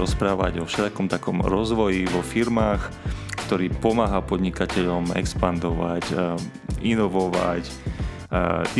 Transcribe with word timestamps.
rozprávať 0.00 0.64
o 0.64 0.64
všetkom 0.64 1.12
takom 1.12 1.44
rozvoji 1.44 2.08
vo 2.08 2.24
firmách, 2.24 2.88
ktorý 3.44 3.68
pomáha 3.68 4.24
podnikateľom 4.24 5.12
expandovať, 5.12 6.04
e, 6.08 6.14
inovovať, 6.96 7.64
e, 7.68 7.72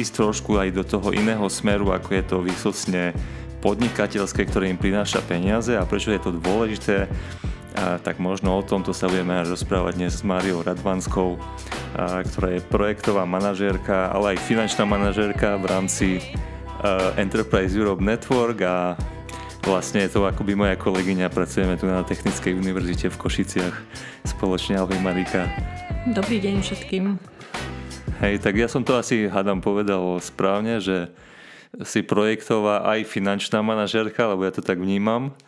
ísť 0.00 0.12
trošku 0.16 0.56
aj 0.56 0.68
do 0.72 0.80
toho 0.80 1.12
iného 1.12 1.44
smeru, 1.52 1.92
ako 1.92 2.08
je 2.16 2.24
to 2.24 2.36
výsostne 2.40 3.12
podnikateľské, 3.60 4.48
ktoré 4.48 4.72
im 4.72 4.80
prináša 4.80 5.20
peniaze. 5.20 5.76
A 5.76 5.84
prečo 5.84 6.08
je 6.08 6.20
to 6.24 6.32
dôležité, 6.32 7.12
tak 7.76 8.18
možno 8.18 8.58
o 8.58 8.66
tomto 8.66 8.90
sa 8.90 9.06
budeme 9.06 9.46
rozprávať 9.46 9.94
dnes 9.94 10.12
s 10.16 10.26
Máriou 10.26 10.64
Radvanskou, 10.64 11.36
a, 11.36 12.24
ktorá 12.24 12.56
je 12.56 12.66
projektová 12.66 13.28
manažérka, 13.28 14.10
ale 14.10 14.34
aj 14.34 14.48
finančná 14.48 14.88
manažérka 14.88 15.60
v 15.60 15.64
rámci 15.70 16.08
Enterprise 17.20 17.76
Europe 17.76 18.00
Network. 18.00 18.64
A 18.64 18.96
vlastne 19.70 20.02
je 20.02 20.18
to 20.18 20.26
akoby 20.26 20.58
moja 20.58 20.74
kolegyňa, 20.74 21.30
pracujeme 21.30 21.78
tu 21.78 21.86
na 21.86 22.02
Technickej 22.02 22.58
univerzite 22.58 23.06
v 23.06 23.14
Košiciach 23.22 23.74
spoločne. 24.26 24.82
Ahoj 24.82 24.98
Marika. 24.98 25.46
Dobrý 26.10 26.42
deň 26.42 26.58
všetkým. 26.58 27.14
Hej, 28.18 28.42
tak 28.42 28.58
ja 28.58 28.66
som 28.66 28.82
to 28.82 28.98
asi, 28.98 29.30
hádam, 29.30 29.62
povedal 29.62 30.18
správne, 30.18 30.82
že 30.82 31.14
si 31.86 32.02
projektová 32.02 32.82
aj 32.82 33.14
finančná 33.14 33.62
manažérka, 33.62 34.34
lebo 34.34 34.42
ja 34.42 34.50
to 34.50 34.58
tak 34.58 34.82
vnímam, 34.82 35.38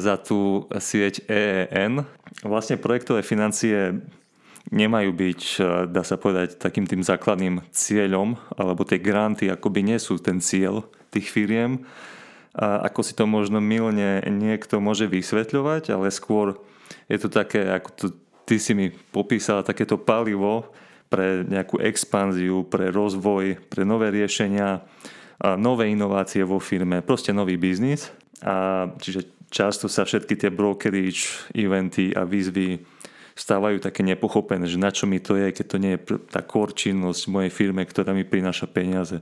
za 0.00 0.16
tú 0.16 0.64
sieť 0.80 1.28
EEN. 1.28 2.00
Vlastne 2.48 2.80
projektové 2.80 3.20
financie 3.20 4.00
nemajú 4.72 5.12
byť, 5.12 5.40
dá 5.92 6.00
sa 6.00 6.16
povedať, 6.16 6.56
takým 6.56 6.88
tým 6.88 7.04
základným 7.04 7.60
cieľom, 7.76 8.40
alebo 8.56 8.88
tie 8.88 8.96
granty 8.96 9.52
akoby 9.52 9.84
nie 9.84 10.00
sú 10.00 10.16
ten 10.16 10.40
cieľ 10.40 10.88
tých 11.12 11.28
firiem, 11.28 11.84
a 12.54 12.86
ako 12.86 13.00
si 13.02 13.18
to 13.18 13.26
možno 13.26 13.58
milne 13.58 14.22
niekto 14.22 14.78
môže 14.78 15.10
vysvetľovať, 15.10 15.90
ale 15.90 16.14
skôr 16.14 16.54
je 17.10 17.18
to 17.18 17.26
také, 17.26 17.66
ako 17.66 17.88
to, 17.98 18.06
ty 18.46 18.62
si 18.62 18.72
mi 18.78 18.94
popísala, 18.94 19.66
takéto 19.66 19.98
palivo 19.98 20.70
pre 21.10 21.42
nejakú 21.42 21.82
expanziu, 21.82 22.62
pre 22.62 22.94
rozvoj, 22.94 23.58
pre 23.66 23.82
nové 23.82 24.14
riešenia, 24.14 24.86
nové 25.58 25.90
inovácie 25.90 26.46
vo 26.46 26.62
firme, 26.62 27.02
proste 27.02 27.34
nový 27.34 27.58
biznis. 27.58 28.14
A 28.42 28.86
čiže 29.02 29.50
často 29.50 29.90
sa 29.90 30.06
všetky 30.06 30.38
tie 30.38 30.50
brokerage, 30.54 31.50
eventy 31.54 32.14
a 32.14 32.22
výzvy 32.22 32.82
stávajú 33.34 33.82
také 33.82 34.06
nepochopené, 34.06 34.70
že 34.70 34.78
na 34.78 34.94
čo 34.94 35.10
mi 35.10 35.18
to 35.18 35.34
je, 35.34 35.50
keď 35.50 35.66
to 35.66 35.78
nie 35.82 35.98
je 35.98 36.22
tá 36.30 36.38
core 36.38 36.70
činnosť 36.70 37.26
mojej 37.26 37.50
firme, 37.50 37.82
ktorá 37.82 38.14
mi 38.14 38.22
prináša 38.22 38.70
peniaze. 38.70 39.18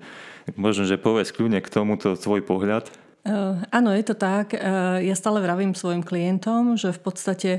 Možno, 0.53 0.85
že 0.85 1.01
povedz 1.01 1.33
kľudne 1.33 1.65
k 1.65 1.73
tomuto 1.73 2.13
tvoj 2.13 2.45
pohľad. 2.45 2.93
Uh, 3.23 3.63
áno, 3.71 3.95
je 3.95 4.03
to 4.03 4.19
tak. 4.19 4.51
Uh, 4.51 4.99
ja 4.99 5.15
stále 5.15 5.39
vravím 5.39 5.79
svojim 5.79 6.03
klientom, 6.03 6.75
že 6.75 6.91
v 6.91 7.01
podstate, 7.07 7.51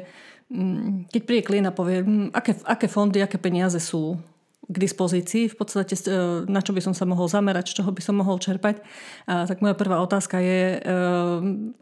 um, 0.52 1.08
keď 1.08 1.22
príde 1.24 1.48
klient 1.48 1.72
a 1.72 1.74
povie, 1.76 2.04
um, 2.04 2.28
aké, 2.36 2.60
aké 2.68 2.92
fondy, 2.92 3.24
aké 3.24 3.40
peniaze 3.40 3.80
sú 3.80 4.20
k 4.64 4.76
dispozícii, 4.80 5.52
v 5.52 5.56
podstate 5.60 5.92
e, 6.08 6.48
na 6.48 6.64
čo 6.64 6.72
by 6.72 6.80
som 6.80 6.96
sa 6.96 7.04
mohol 7.04 7.28
zamerať, 7.28 7.76
z 7.76 7.84
čoho 7.84 7.92
by 7.92 8.00
som 8.00 8.16
mohol 8.16 8.40
čerpať. 8.40 8.80
Tak 9.28 9.60
moja 9.60 9.76
prvá 9.76 10.00
otázka 10.00 10.40
je, 10.40 10.80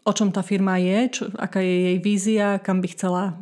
o 0.02 0.12
čom 0.18 0.34
tá 0.34 0.42
firma 0.42 0.82
je, 0.82 1.14
čo, 1.14 1.24
aká 1.38 1.62
je 1.62 1.94
jej 1.94 1.98
vízia, 2.02 2.58
kam 2.58 2.82
by 2.82 2.90
chcela 2.90 3.38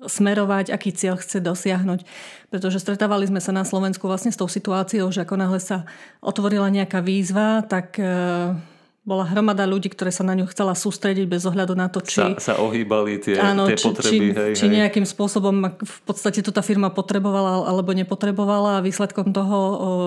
smerovať, 0.00 0.72
aký 0.72 0.96
cieľ 0.96 1.20
chce 1.20 1.44
dosiahnuť. 1.44 2.08
Pretože 2.48 2.80
stretávali 2.80 3.28
sme 3.28 3.44
sa 3.44 3.52
na 3.52 3.68
Slovensku 3.68 4.08
vlastne 4.08 4.32
s 4.32 4.40
tou 4.40 4.48
situáciou, 4.48 5.12
že 5.12 5.28
ako 5.28 5.36
náhle 5.36 5.60
sa 5.60 5.84
otvorila 6.24 6.72
nejaká 6.72 7.04
výzva, 7.04 7.60
tak 7.68 8.00
bola 9.00 9.24
hromada 9.24 9.64
ľudí, 9.64 9.88
ktoré 9.88 10.12
sa 10.12 10.20
na 10.20 10.36
ňu 10.36 10.44
chcela 10.52 10.76
sústrediť 10.76 11.24
bez 11.24 11.48
ohľadu 11.48 11.72
na 11.72 11.88
to, 11.88 12.04
či... 12.04 12.20
Sa, 12.20 12.52
sa 12.52 12.54
ohýbali 12.60 13.16
tie, 13.16 13.40
áno, 13.40 13.64
tie 13.64 13.80
či, 13.80 13.84
potreby. 13.88 14.26
Či, 14.28 14.36
hej, 14.36 14.52
či 14.60 14.66
nejakým 14.68 15.08
spôsobom 15.08 15.72
v 15.80 15.98
podstate 16.04 16.44
to 16.44 16.52
tá 16.52 16.60
firma 16.60 16.92
potrebovala 16.92 17.64
alebo 17.64 17.96
nepotrebovala 17.96 18.78
a 18.78 18.84
výsledkom 18.84 19.32
toho 19.32 19.56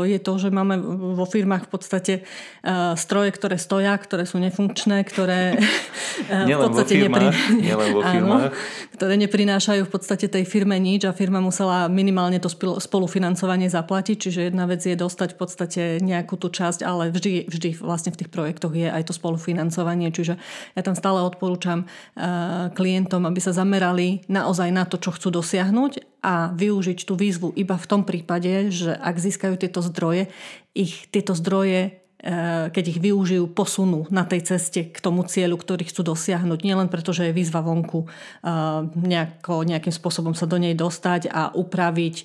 je 0.06 0.22
to, 0.22 0.38
že 0.38 0.54
máme 0.54 0.78
vo 1.18 1.26
firmách 1.26 1.66
v 1.66 1.72
podstate 1.74 2.14
stroje, 2.94 3.34
ktoré 3.34 3.58
stoja, 3.58 3.98
ktoré 3.98 4.30
sú 4.30 4.38
nefunkčné, 4.38 5.02
ktoré 5.10 5.58
v 6.30 6.54
podstate 6.54 6.94
vo 6.94 7.10
firmách, 7.10 7.34
nepri... 7.34 7.66
nielen 7.66 7.90
vo 7.98 8.02
firmách. 8.06 8.44
Áno, 8.54 8.92
ktoré 8.94 9.18
neprinášajú 9.26 9.90
v 9.90 9.92
podstate 9.92 10.30
tej 10.30 10.46
firme 10.46 10.78
nič 10.78 11.10
a 11.10 11.18
firma 11.18 11.42
musela 11.42 11.90
minimálne 11.90 12.38
to 12.38 12.48
spolufinancovanie 12.78 13.66
zaplatiť, 13.68 14.16
čiže 14.16 14.40
jedna 14.54 14.70
vec 14.70 14.86
je 14.86 14.94
dostať 14.94 15.34
v 15.34 15.38
podstate 15.38 15.82
nejakú 16.00 16.38
tú 16.38 16.54
časť, 16.54 16.86
ale 16.86 17.10
vždy, 17.10 17.50
vždy 17.50 17.70
vlastne 17.82 18.14
v 18.14 18.22
tých 18.22 18.30
projektoch 18.30 18.74
je 18.78 18.83
je 18.84 18.90
aj 18.92 19.08
to 19.08 19.14
spolufinancovanie. 19.16 20.12
Čiže 20.12 20.36
ja 20.76 20.82
tam 20.84 20.96
stále 20.98 21.24
odporúčam 21.24 21.88
eh, 21.88 22.70
klientom, 22.76 23.24
aby 23.24 23.40
sa 23.40 23.56
zamerali 23.56 24.28
naozaj 24.28 24.70
na 24.70 24.84
to, 24.84 25.00
čo 25.00 25.16
chcú 25.16 25.40
dosiahnuť 25.40 26.24
a 26.24 26.52
využiť 26.52 27.00
tú 27.08 27.16
výzvu 27.16 27.56
iba 27.56 27.76
v 27.76 27.90
tom 27.90 28.02
prípade, 28.04 28.72
že 28.72 28.96
ak 28.96 29.16
získajú 29.20 29.60
tieto 29.60 29.84
zdroje, 29.84 30.32
ich 30.76 31.08
tieto 31.10 31.36
zdroje 31.36 32.00
eh, 32.24 32.68
keď 32.72 32.84
ich 32.96 33.00
využijú, 33.00 33.52
posunú 33.52 34.08
na 34.12 34.28
tej 34.28 34.56
ceste 34.56 34.92
k 34.92 34.98
tomu 35.00 35.24
cieľu, 35.24 35.56
ktorý 35.60 35.88
chcú 35.88 36.14
dosiahnuť. 36.16 36.60
Nielen 36.64 36.92
preto, 36.92 37.16
že 37.16 37.32
je 37.32 37.38
výzva 37.38 37.64
vonku 37.64 38.06
eh, 38.06 38.12
nejako, 38.92 39.64
nejakým 39.64 39.96
spôsobom 39.96 40.36
sa 40.36 40.46
do 40.46 40.60
nej 40.60 40.76
dostať 40.76 41.32
a 41.32 41.56
upraviť 41.56 42.18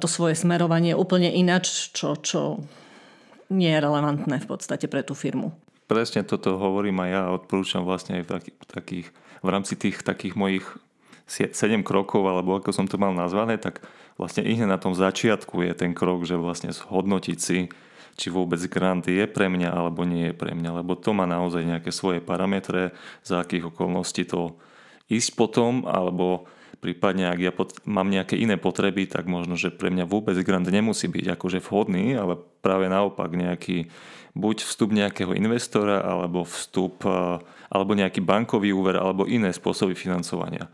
to 0.00 0.08
svoje 0.08 0.40
smerovanie 0.40 0.96
úplne 0.96 1.28
inač, 1.28 1.92
čo, 1.92 2.16
čo 2.16 2.64
nie 3.50 3.70
je 3.74 3.82
relevantné 3.82 4.38
v 4.38 4.48
podstate 4.48 4.86
pre 4.86 5.02
tú 5.02 5.18
firmu. 5.18 5.52
Presne 5.90 6.22
toto 6.22 6.54
hovorím 6.54 7.02
aj 7.02 7.10
ja 7.10 7.20
a 7.26 7.34
odporúčam 7.34 7.82
vlastne 7.82 8.22
aj 8.22 8.24
v, 8.24 8.30
takých, 8.70 9.08
v 9.42 9.48
rámci 9.50 9.74
tých 9.74 10.06
takých 10.06 10.38
mojich 10.38 10.64
7 11.26 11.54
krokov, 11.86 12.26
alebo 12.26 12.58
ako 12.58 12.70
som 12.70 12.86
to 12.86 12.98
mal 12.98 13.14
nazvané, 13.14 13.58
tak 13.58 13.82
vlastne 14.18 14.42
i 14.42 14.58
na 14.58 14.78
tom 14.78 14.94
začiatku 14.94 15.62
je 15.66 15.74
ten 15.74 15.94
krok, 15.94 16.26
že 16.26 16.38
vlastne 16.38 16.74
zhodnotiť 16.74 17.38
si, 17.38 17.70
či 18.18 18.26
vôbec 18.28 18.58
grant 18.66 19.06
je 19.06 19.24
pre 19.30 19.46
mňa 19.46 19.70
alebo 19.70 20.02
nie 20.02 20.30
je 20.30 20.34
pre 20.34 20.52
mňa, 20.52 20.82
lebo 20.82 20.98
to 20.98 21.14
má 21.14 21.24
naozaj 21.24 21.62
nejaké 21.62 21.94
svoje 21.94 22.18
parametre, 22.18 22.92
za 23.22 23.40
akých 23.40 23.70
okolností 23.70 24.26
to 24.26 24.58
ísť 25.10 25.30
potom, 25.38 25.86
alebo 25.86 26.46
prípadne 26.80 27.28
ak 27.28 27.38
ja 27.38 27.52
pot- 27.52 27.76
mám 27.84 28.08
nejaké 28.08 28.40
iné 28.40 28.56
potreby, 28.56 29.04
tak 29.04 29.28
možno, 29.28 29.54
že 29.54 29.68
pre 29.68 29.92
mňa 29.92 30.08
vôbec 30.08 30.34
grant 30.40 30.66
nemusí 30.66 31.06
byť 31.06 31.36
akože 31.36 31.60
vhodný, 31.60 32.16
ale 32.16 32.40
práve 32.64 32.88
naopak 32.88 33.28
nejaký 33.30 33.92
buď 34.32 34.64
vstup 34.64 34.90
nejakého 34.94 35.36
investora, 35.36 36.00
alebo 36.00 36.46
vstup, 36.48 37.02
alebo 37.68 37.92
nejaký 37.92 38.22
bankový 38.22 38.72
úver, 38.72 38.96
alebo 38.96 39.26
iné 39.26 39.50
spôsoby 39.50 39.98
financovania. 39.98 40.70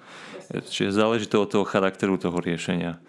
Čiže 0.52 0.94
záleží 0.94 1.26
to 1.26 1.42
od 1.42 1.50
toho 1.50 1.64
charakteru 1.66 2.20
toho 2.20 2.38
riešenia. 2.38 3.00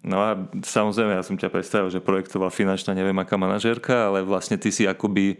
No 0.00 0.16
a 0.24 0.32
samozrejme, 0.64 1.12
ja 1.12 1.26
som 1.26 1.36
ťa 1.36 1.52
predstavil, 1.52 1.92
že 1.92 2.00
projektová 2.00 2.48
finančná, 2.48 2.96
neviem 2.96 3.18
aká 3.20 3.36
manažérka, 3.36 4.08
ale 4.08 4.24
vlastne 4.24 4.56
ty 4.56 4.72
si 4.72 4.88
akoby 4.88 5.36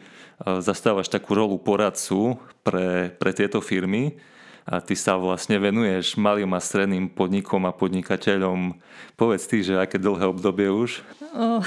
zastávaš 0.60 1.08
takú 1.08 1.32
rolu 1.32 1.56
poradcu 1.56 2.36
pre, 2.60 3.08
pre 3.16 3.30
tieto 3.32 3.64
firmy 3.64 4.20
a 4.66 4.80
ty 4.80 4.96
sa 4.96 5.16
vlastne 5.16 5.56
venuješ 5.56 6.16
malým 6.20 6.52
a 6.56 6.60
stredným 6.60 7.08
podnikom 7.12 7.64
a 7.68 7.72
podnikateľom. 7.72 8.76
Povedz 9.16 9.44
ty, 9.48 9.64
že 9.64 9.80
aké 9.80 9.96
dlhé 9.96 10.28
obdobie 10.28 10.68
už? 10.68 11.04
O, 11.30 11.62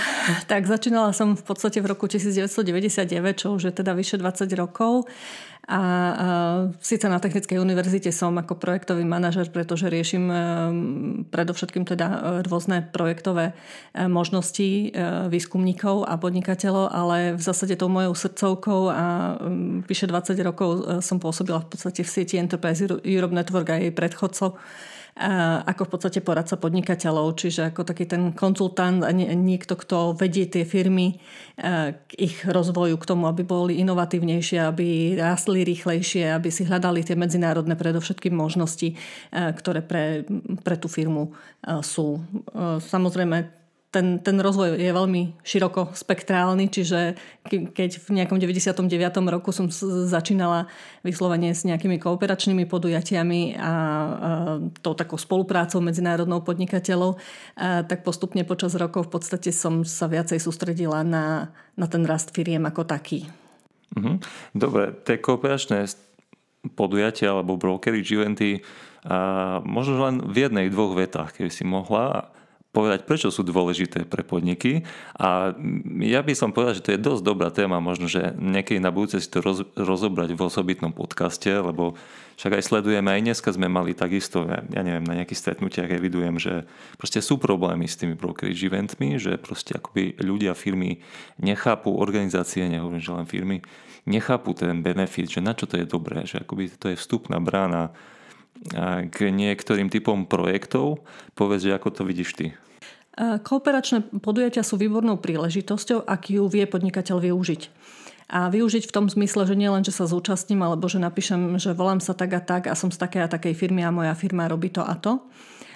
tak 0.52 0.68
začínala 0.68 1.16
som 1.16 1.40
v 1.40 1.44
podstate 1.44 1.80
v 1.80 1.88
roku 1.88 2.12
1999, 2.12 3.08
čo 3.40 3.56
už 3.56 3.72
je 3.72 3.74
teda 3.74 3.96
vyše 3.96 4.20
20 4.20 4.50
rokov. 4.59 5.08
A, 5.63 5.79
a 5.79 5.81
síce 6.83 7.07
na 7.07 7.24
Technickej 7.24 7.56
univerzite 7.56 8.12
som 8.12 8.36
ako 8.36 8.60
projektový 8.60 9.07
manažer, 9.07 9.48
pretože 9.48 9.88
riešim 9.88 10.27
e, 10.27 10.36
predovšetkým 11.31 11.88
teda 11.88 12.07
e, 12.07 12.18
rôzne 12.44 12.83
projektové 12.92 13.56
e, 13.95 14.04
možnosti 14.12 14.92
výskumníkov 15.31 16.04
a 16.04 16.19
podnikateľov, 16.19 16.92
ale 16.92 17.18
v 17.39 17.42
zásade 17.42 17.80
tou 17.80 17.88
mojou 17.88 18.12
srdcovkou 18.12 18.81
a 18.92 19.39
vyše 19.88 20.12
20 20.12 20.36
rokov 20.44 20.69
som 21.00 21.24
pôsobila 21.24 21.63
v 21.63 21.71
podstate 21.71 22.04
v 22.04 22.12
sieti 22.12 22.36
Enterprise 22.36 22.83
Europe 23.07 23.31
Network 23.31 23.71
a 23.71 23.80
jej 23.80 23.95
predchodcov 23.95 24.60
ako 25.13 25.86
v 25.86 25.92
podstate 25.94 26.19
poradca 26.25 26.57
podnikateľov, 26.57 27.38
čiže 27.38 27.69
ako 27.69 27.86
taký 27.86 28.10
ten 28.10 28.33
konzultant 28.33 29.06
a 29.06 29.13
niekto, 29.13 29.77
kto 29.77 30.18
vedie 30.18 30.50
tie 30.50 30.65
firmy 30.65 31.21
k 31.94 32.12
ich 32.18 32.42
rozvoju, 32.42 32.98
k 32.98 33.07
tomu, 33.13 33.30
aby 33.30 33.45
boli 33.45 33.77
inovatívnejšie, 33.86 34.57
aby 34.65 35.13
rastli 35.21 35.62
rýchlejšie, 35.62 36.33
aby 36.33 36.50
si 36.50 36.65
hľadali 36.65 37.06
tie 37.06 37.13
medzinárodné 37.13 37.77
predovšetkým 37.77 38.33
možnosti, 38.33 38.98
ktoré 39.31 39.86
pre, 39.86 40.25
pre 40.65 40.75
tú 40.81 40.89
firmu 40.89 41.38
sú. 41.86 42.18
Samozrejme, 42.81 43.62
ten, 43.94 44.18
ten 44.18 44.42
rozvoj 44.42 44.74
je 44.74 44.90
veľmi 44.90 45.45
široko 45.45 45.94
spektrálny, 45.94 46.66
čiže 46.74 47.13
keď 47.45 48.01
v 48.01 48.10
nejakom 48.18 48.42
99. 48.42 48.90
roku 49.30 49.54
som 49.54 49.69
začínala 50.10 50.66
vyslovene 51.06 51.54
s 51.54 51.62
nejakými 51.62 52.01
kooperačnými 52.01 52.66
podujatiami 52.66 53.54
a, 53.54 53.72
tou 54.81 54.98
takou 54.98 55.22
spoluprácou 55.22 55.78
medzinárodnou 55.86 56.42
podnikateľov, 56.42 57.22
tak 57.86 58.01
postupne 58.01 58.42
počas 58.42 58.74
rokov 58.74 59.13
v 59.13 59.22
podstate 59.22 59.54
som 59.54 59.86
sa 59.86 60.10
viacej 60.10 60.42
sústredila 60.42 61.06
na, 61.06 61.54
na 61.78 61.86
ten 61.86 62.01
rast 62.10 62.34
firiem 62.34 62.66
ako 62.66 62.89
taký. 62.89 63.30
Mhm. 63.94 64.25
Dobre, 64.57 64.89
tie 65.06 65.22
kooperačné 65.22 65.86
podujatia 66.74 67.30
alebo 67.30 67.62
brokerage 67.62 68.10
eventy 68.10 68.66
a 69.04 69.60
možno 69.68 70.00
len 70.00 70.16
v 70.24 70.48
jednej, 70.48 70.72
dvoch 70.72 70.96
vetách, 70.96 71.36
keby 71.36 71.51
si 71.51 71.68
mohla 71.68 72.31
povedať, 72.74 73.06
prečo 73.06 73.30
sú 73.30 73.46
dôležité 73.46 74.10
pre 74.10 74.25
podniky. 74.25 74.81
A 75.22 75.54
ja 76.02 76.25
by 76.25 76.34
som 76.34 76.50
povedal, 76.50 76.74
že 76.74 76.81
to 76.81 76.94
je 76.98 77.00
dosť 77.00 77.22
dobrá 77.22 77.54
téma, 77.54 77.78
možno, 77.78 78.10
že 78.10 78.34
niekedy 78.34 78.81
na 78.81 78.90
budúce 78.90 79.22
si 79.22 79.30
to 79.30 79.46
roz, 79.46 79.62
rozobrať 79.78 80.34
v 80.34 80.42
osobitnom 80.42 80.90
podcaste, 80.90 81.54
lebo 81.54 81.94
však 82.34 82.58
aj 82.58 82.64
sledujeme, 82.66 83.14
aj 83.14 83.22
dneska 83.30 83.54
sme 83.54 83.70
mali 83.70 83.94
takisto, 83.94 84.50
ja 84.50 84.81
neviem, 84.81 85.06
na 85.06 85.22
nejakých 85.22 85.38
stretnutiach 85.38 85.86
evidujem, 85.86 86.42
že 86.42 86.66
proste 86.98 87.22
sú 87.22 87.38
problémy 87.38 87.86
s 87.86 87.94
tými 87.94 88.18
brokerage 88.18 88.66
eventmi, 88.66 89.22
že 89.22 89.38
proste 89.38 89.78
akoby 89.78 90.18
ľudia, 90.18 90.58
firmy 90.58 90.98
nechápu, 91.38 91.94
organizácie, 91.94 92.66
nehovorím, 92.66 93.06
že 93.06 93.14
len 93.14 93.30
firmy, 93.30 93.62
nechápu 94.10 94.58
ten 94.58 94.81
benefit, 94.81 95.30
že 95.30 95.46
na 95.46 95.54
čo 95.54 95.70
to 95.70 95.78
je 95.78 95.86
dobré, 95.86 96.25
že 96.25 96.42
akoby 96.42 96.74
to 96.74 96.90
je 96.90 96.98
vstupná 96.98 97.38
brána 97.38 97.94
k 99.09 99.17
niektorým 99.27 99.91
typom 99.91 100.23
projektov. 100.25 101.03
Povedz, 101.35 101.67
že 101.67 101.75
ako 101.75 101.89
to 101.91 102.01
vidíš 102.07 102.31
ty. 102.35 102.45
Kooperačné 103.19 104.09
podujatia 104.25 104.65
sú 104.65 104.81
výbornou 104.81 105.21
príležitosťou, 105.21 106.09
ak 106.09 106.33
ju 106.33 106.50
vie 106.50 106.65
podnikateľ 106.65 107.21
využiť. 107.29 107.61
A 108.33 108.50
využiť 108.50 108.89
v 108.89 108.95
tom 108.95 109.05
zmysle, 109.05 109.45
že 109.45 109.53
nie 109.53 109.69
len, 109.69 109.85
že 109.85 109.94
sa 109.94 110.09
zúčastním, 110.09 110.65
alebo 110.65 110.89
že 110.89 110.97
napíšem, 110.97 111.61
že 111.61 111.77
volám 111.77 112.01
sa 112.01 112.17
tak 112.17 112.33
a 112.33 112.41
tak 112.41 112.65
a 112.65 112.73
som 112.73 112.89
z 112.89 112.97
takej 112.97 113.29
a 113.29 113.29
takej 113.29 113.53
firmy 113.53 113.85
a 113.85 113.94
moja 113.94 114.17
firma 114.17 114.50
robí 114.50 114.73
to 114.73 114.81
a 114.81 114.97
to. 114.97 115.21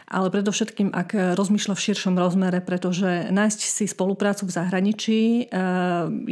Ale 0.08 0.32
predovšetkým, 0.32 0.96
ak 0.96 1.36
rozmýšľa 1.36 1.76
v 1.76 1.84
širšom 1.92 2.16
rozmere, 2.16 2.64
pretože 2.64 3.28
nájsť 3.28 3.60
si 3.60 3.86
spoluprácu 3.92 4.48
v 4.48 4.56
zahraničí 4.56 5.20
e, 5.20 5.42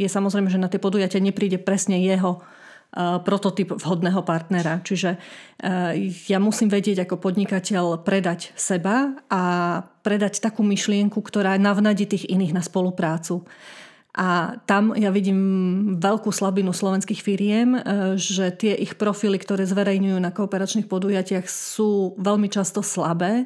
je 0.00 0.08
samozrejme, 0.08 0.48
že 0.48 0.56
na 0.56 0.72
tie 0.72 0.80
podujatia 0.80 1.20
nepríde 1.20 1.60
presne 1.60 2.00
jeho 2.00 2.40
prototyp 2.96 3.76
vhodného 3.76 4.24
partnera. 4.24 4.80
Čiže 4.80 5.20
ja 6.32 6.38
musím 6.40 6.72
vedieť 6.72 7.04
ako 7.04 7.20
podnikateľ 7.20 8.00
predať 8.00 8.56
seba 8.56 9.12
a 9.28 9.42
predať 10.00 10.40
takú 10.40 10.64
myšlienku, 10.64 11.20
ktorá 11.20 11.60
navnadí 11.60 12.08
tých 12.08 12.24
iných 12.32 12.56
na 12.56 12.64
spoluprácu. 12.64 13.44
A 14.16 14.56
tam 14.64 14.96
ja 14.96 15.12
vidím 15.12 16.00
veľkú 16.00 16.32
slabinu 16.32 16.72
slovenských 16.72 17.20
firiem, 17.20 17.76
že 18.16 18.48
tie 18.48 18.72
ich 18.72 18.96
profily, 18.96 19.36
ktoré 19.36 19.68
zverejňujú 19.68 20.16
na 20.16 20.32
kooperačných 20.32 20.88
podujatiach 20.88 21.44
sú 21.44 22.16
veľmi 22.16 22.48
často 22.48 22.80
slabé 22.80 23.44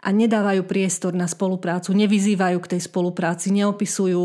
a 0.00 0.08
nedávajú 0.08 0.64
priestor 0.64 1.12
na 1.12 1.28
spoluprácu, 1.28 1.92
nevyzývajú 1.92 2.58
k 2.64 2.70
tej 2.72 2.88
spolupráci, 2.88 3.52
neopisujú 3.52 4.24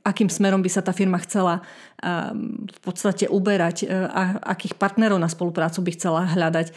akým 0.00 0.32
smerom 0.32 0.64
by 0.64 0.70
sa 0.72 0.80
tá 0.80 0.96
firma 0.96 1.20
chcela 1.20 1.60
ehm, 2.00 2.64
v 2.66 2.80
podstate 2.80 3.28
uberať, 3.28 3.84
e, 3.84 3.86
a 3.88 4.40
akých 4.56 4.80
partnerov 4.80 5.20
na 5.20 5.28
spoluprácu 5.28 5.84
by 5.84 5.90
chcela 5.92 6.20
hľadať. 6.24 6.66
E, 6.70 6.72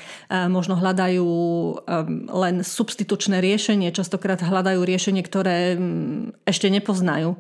možno 0.51 0.75
hľadajú 0.75 1.27
ehm, 1.27 2.27
len 2.27 2.55
substitučné 2.61 3.39
riešenie, 3.39 3.95
častokrát 3.95 4.43
hľadajú 4.43 4.83
riešenie, 4.83 5.23
ktoré 5.23 5.75
mm, 5.75 6.47
ešte 6.47 6.67
nepoznajú 6.67 7.39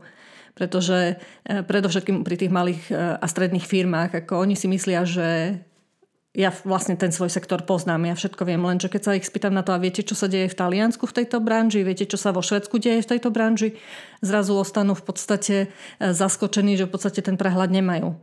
pretože 0.53 1.17
e, 1.49 1.65
predovšetkým 1.65 2.21
pri 2.21 2.37
tých 2.37 2.53
malých 2.53 2.93
a 2.93 3.25
stredných 3.25 3.65
firmách, 3.65 4.21
ako 4.21 4.45
oni 4.45 4.53
si 4.53 4.69
myslia, 4.69 5.01
že 5.01 5.57
ja 6.33 6.49
vlastne 6.65 6.97
ten 6.97 7.13
svoj 7.13 7.29
sektor 7.29 7.61
poznám, 7.61 8.09
ja 8.09 8.15
všetko 8.17 8.41
viem, 8.49 8.57
lenže 8.65 8.89
keď 8.89 9.01
sa 9.05 9.11
ich 9.13 9.29
spýtam 9.29 9.53
na 9.53 9.61
to 9.61 9.69
a 9.69 9.77
viete, 9.77 10.01
čo 10.01 10.17
sa 10.17 10.25
deje 10.25 10.49
v 10.49 10.57
Taliansku 10.57 11.05
v 11.05 11.21
tejto 11.21 11.37
branži, 11.37 11.85
viete, 11.85 12.09
čo 12.09 12.17
sa 12.17 12.33
vo 12.33 12.41
Švedsku 12.41 12.81
deje 12.81 13.05
v 13.05 13.09
tejto 13.13 13.29
branži, 13.29 13.77
zrazu 14.25 14.57
ostanú 14.57 14.97
v 14.97 15.05
podstate 15.05 15.55
e, 15.61 15.67
zaskočení, 16.01 16.73
že 16.73 16.89
v 16.89 16.93
podstate 16.97 17.21
ten 17.21 17.37
prehľad 17.37 17.69
nemajú. 17.69 18.17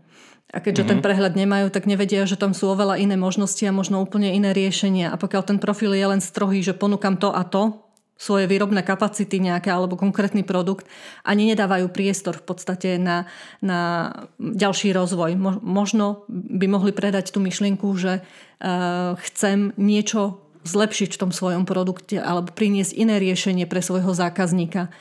A 0.50 0.58
keďže 0.58 0.82
mm-hmm. 0.82 0.98
ten 0.98 1.06
prehľad 1.06 1.34
nemajú, 1.38 1.66
tak 1.70 1.86
nevedia, 1.86 2.26
že 2.26 2.34
tam 2.34 2.50
sú 2.50 2.74
oveľa 2.74 2.98
iné 2.98 3.14
možnosti 3.14 3.62
a 3.62 3.70
možno 3.70 4.02
úplne 4.02 4.34
iné 4.34 4.50
riešenia. 4.50 5.14
A 5.14 5.16
pokiaľ 5.16 5.46
ten 5.46 5.58
profil 5.62 5.94
je 5.94 6.02
len 6.10 6.18
strohý, 6.18 6.58
že 6.66 6.74
ponúkam 6.74 7.14
to 7.14 7.30
a 7.30 7.46
to, 7.46 7.78
svoje 8.20 8.44
výrobné 8.44 8.84
kapacity 8.84 9.40
nejaké 9.40 9.72
alebo 9.72 9.96
konkrétny 9.96 10.44
produkt, 10.44 10.84
ani 11.24 11.48
nedávajú 11.48 11.88
priestor 11.88 12.36
v 12.36 12.44
podstate 12.44 13.00
na, 13.00 13.24
na 13.64 14.12
ďalší 14.36 14.92
rozvoj. 14.92 15.40
Možno 15.64 16.28
by 16.28 16.68
mohli 16.68 16.92
predať 16.92 17.32
tú 17.32 17.40
myšlienku, 17.40 17.88
že 17.96 18.20
uh, 18.20 19.16
chcem 19.24 19.72
niečo 19.80 20.44
zlepšiť 20.68 21.16
v 21.16 21.20
tom 21.24 21.32
svojom 21.32 21.64
produkte 21.64 22.20
alebo 22.20 22.52
priniesť 22.52 22.92
iné 22.92 23.16
riešenie 23.16 23.64
pre 23.64 23.80
svojho 23.80 24.12
zákazníka. 24.12 24.92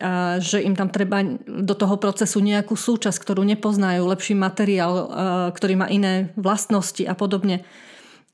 A 0.00 0.40
že 0.42 0.58
im 0.58 0.74
tam 0.74 0.90
treba 0.90 1.22
do 1.46 1.74
toho 1.76 2.00
procesu 2.00 2.42
nejakú 2.42 2.74
súčasť, 2.74 3.14
ktorú 3.14 3.46
nepoznajú, 3.46 4.02
lepší 4.10 4.34
materiál, 4.34 5.06
ktorý 5.54 5.74
má 5.78 5.86
iné 5.86 6.34
vlastnosti 6.34 7.04
a 7.06 7.14
podobne. 7.14 7.62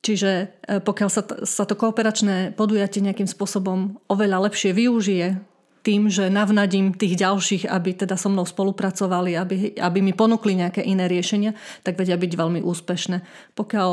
Čiže 0.01 0.31
e, 0.65 0.81
pokiaľ 0.81 1.11
sa, 1.13 1.23
sa 1.45 1.65
to 1.69 1.77
kooperačné 1.77 2.57
podujatie 2.57 3.05
nejakým 3.05 3.29
spôsobom 3.29 4.01
oveľa 4.09 4.49
lepšie 4.49 4.73
využije 4.73 5.37
tým, 5.81 6.13
že 6.13 6.29
navnadím 6.29 6.93
tých 6.93 7.17
ďalších, 7.21 7.65
aby 7.69 7.97
teda 7.97 8.17
so 8.17 8.29
mnou 8.29 8.45
spolupracovali, 8.45 9.37
aby, 9.37 9.57
aby 9.81 9.99
mi 10.05 10.13
ponúkli 10.13 10.57
nejaké 10.57 10.85
iné 10.85 11.09
riešenia, 11.09 11.57
tak 11.81 11.97
vedia 11.97 12.21
byť 12.21 12.33
veľmi 12.37 12.61
úspešné. 12.61 13.25
Pokiaľ 13.57 13.91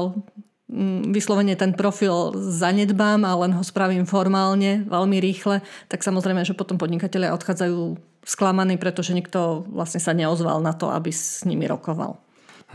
vyslovene 1.16 1.56
ten 1.56 1.72
profil 1.72 2.36
zanedbám 2.36 3.24
a 3.24 3.40
len 3.40 3.56
ho 3.56 3.64
spravím 3.64 4.04
formálne, 4.04 4.84
veľmi 4.84 5.16
rýchle, 5.24 5.64
tak 5.88 6.04
samozrejme, 6.04 6.44
že 6.44 6.60
potom 6.60 6.76
podnikatelia 6.76 7.32
odchádzajú 7.32 7.96
sklamaní, 8.28 8.76
pretože 8.76 9.16
nikto 9.16 9.64
vlastne 9.72 10.04
sa 10.04 10.12
neozval 10.12 10.60
na 10.60 10.76
to, 10.76 10.92
aby 10.92 11.08
s 11.08 11.48
nimi 11.48 11.64
rokoval. 11.72 12.20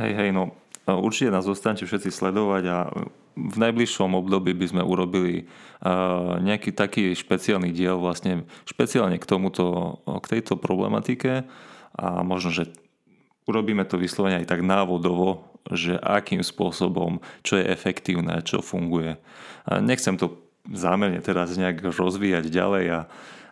Hej, 0.01 0.17
hej, 0.17 0.31
no 0.33 0.57
určite 0.89 1.31
nás 1.31 1.45
zostanete 1.45 1.85
všetci 1.85 2.09
sledovať 2.09 2.65
a 2.65 2.79
v 3.33 3.57
najbližšom 3.57 4.13
období 4.13 4.53
by 4.53 4.67
sme 4.69 4.83
urobili 4.85 5.49
nejaký 6.43 6.71
taký 6.71 7.17
špeciálny 7.17 7.75
diel 7.75 7.99
vlastne 7.99 8.47
špeciálne 8.69 9.19
k 9.19 9.27
tomuto, 9.27 9.99
k 10.07 10.39
tejto 10.39 10.61
problematike 10.61 11.49
a 11.97 12.07
možno, 12.23 12.55
že 12.55 12.71
urobíme 13.51 13.83
to 13.83 13.99
vyslovene 13.99 14.45
aj 14.45 14.47
tak 14.47 14.63
návodovo, 14.63 15.43
že 15.71 15.99
akým 15.99 16.43
spôsobom, 16.43 17.19
čo 17.43 17.59
je 17.59 17.67
efektívne, 17.67 18.43
čo 18.47 18.63
funguje. 18.63 19.19
Nechcem 19.67 20.15
to 20.15 20.39
zámerne 20.71 21.19
teraz 21.19 21.55
nejak 21.59 21.83
rozvíjať 21.83 22.47
ďalej, 22.47 22.85
a, 22.95 23.01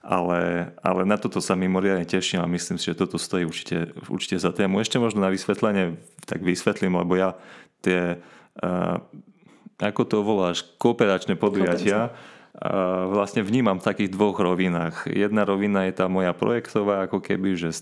ale, 0.06 0.70
ale 0.78 1.02
na 1.02 1.18
toto 1.18 1.42
sa 1.42 1.58
mimoriadne 1.58 2.06
teším 2.06 2.38
a 2.38 2.50
myslím 2.50 2.78
si, 2.78 2.94
že 2.94 2.98
toto 2.98 3.18
stojí 3.18 3.42
určite, 3.42 3.90
určite 4.06 4.38
za 4.38 4.54
tému. 4.54 4.78
Ešte 4.78 5.02
možno 5.02 5.26
na 5.26 5.30
vysvetlenie 5.34 5.98
tak 6.26 6.46
vysvetlím, 6.46 7.02
lebo 7.02 7.18
ja 7.18 7.34
tie 7.82 8.22
uh, 8.62 9.02
ako 9.80 10.02
to 10.04 10.16
voláš, 10.20 10.62
kooperačné 10.76 11.34
podujatia, 11.40 12.12
vlastne 13.08 13.40
vnímam 13.40 13.80
v 13.80 13.88
takých 13.88 14.12
dvoch 14.12 14.36
rovinách. 14.36 15.08
Jedna 15.08 15.48
rovina 15.48 15.88
je 15.88 15.96
tá 15.96 16.12
moja 16.12 16.36
projektová, 16.36 17.08
ako 17.08 17.24
keby, 17.24 17.56
že 17.56 17.72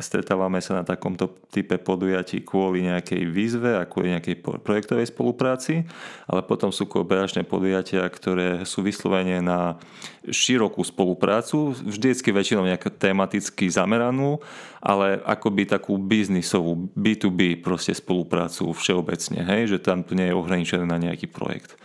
stretávame 0.00 0.56
sa 0.64 0.80
na 0.80 0.84
takomto 0.88 1.28
type 1.52 1.76
podujatí 1.76 2.40
kvôli 2.40 2.80
nejakej 2.88 3.28
výzve 3.28 3.76
a 3.76 3.84
kvôli 3.84 4.16
nejakej 4.16 4.40
projektovej 4.64 5.12
spolupráci, 5.12 5.84
ale 6.24 6.40
potom 6.48 6.72
sú 6.72 6.88
kooperačné 6.88 7.44
podujatia, 7.44 8.08
ktoré 8.08 8.64
sú 8.64 8.80
vyslovene 8.80 9.44
na 9.44 9.76
širokú 10.24 10.80
spoluprácu, 10.80 11.76
vždycky 11.84 12.32
väčšinou 12.32 12.64
nejaká 12.64 12.88
tematicky 12.88 13.68
zameranú, 13.68 14.40
ale 14.80 15.20
akoby 15.28 15.68
takú 15.68 16.00
biznisovú 16.00 16.88
B2B 16.96 17.60
proste 17.60 17.92
spoluprácu 17.92 18.72
všeobecne, 18.72 19.44
hej, 19.44 19.76
že 19.76 19.78
tam 19.84 20.08
nie 20.08 20.32
je 20.32 20.38
ohraničené 20.40 20.88
na 20.88 20.96
nejaký 20.96 21.28
projekt. 21.28 21.76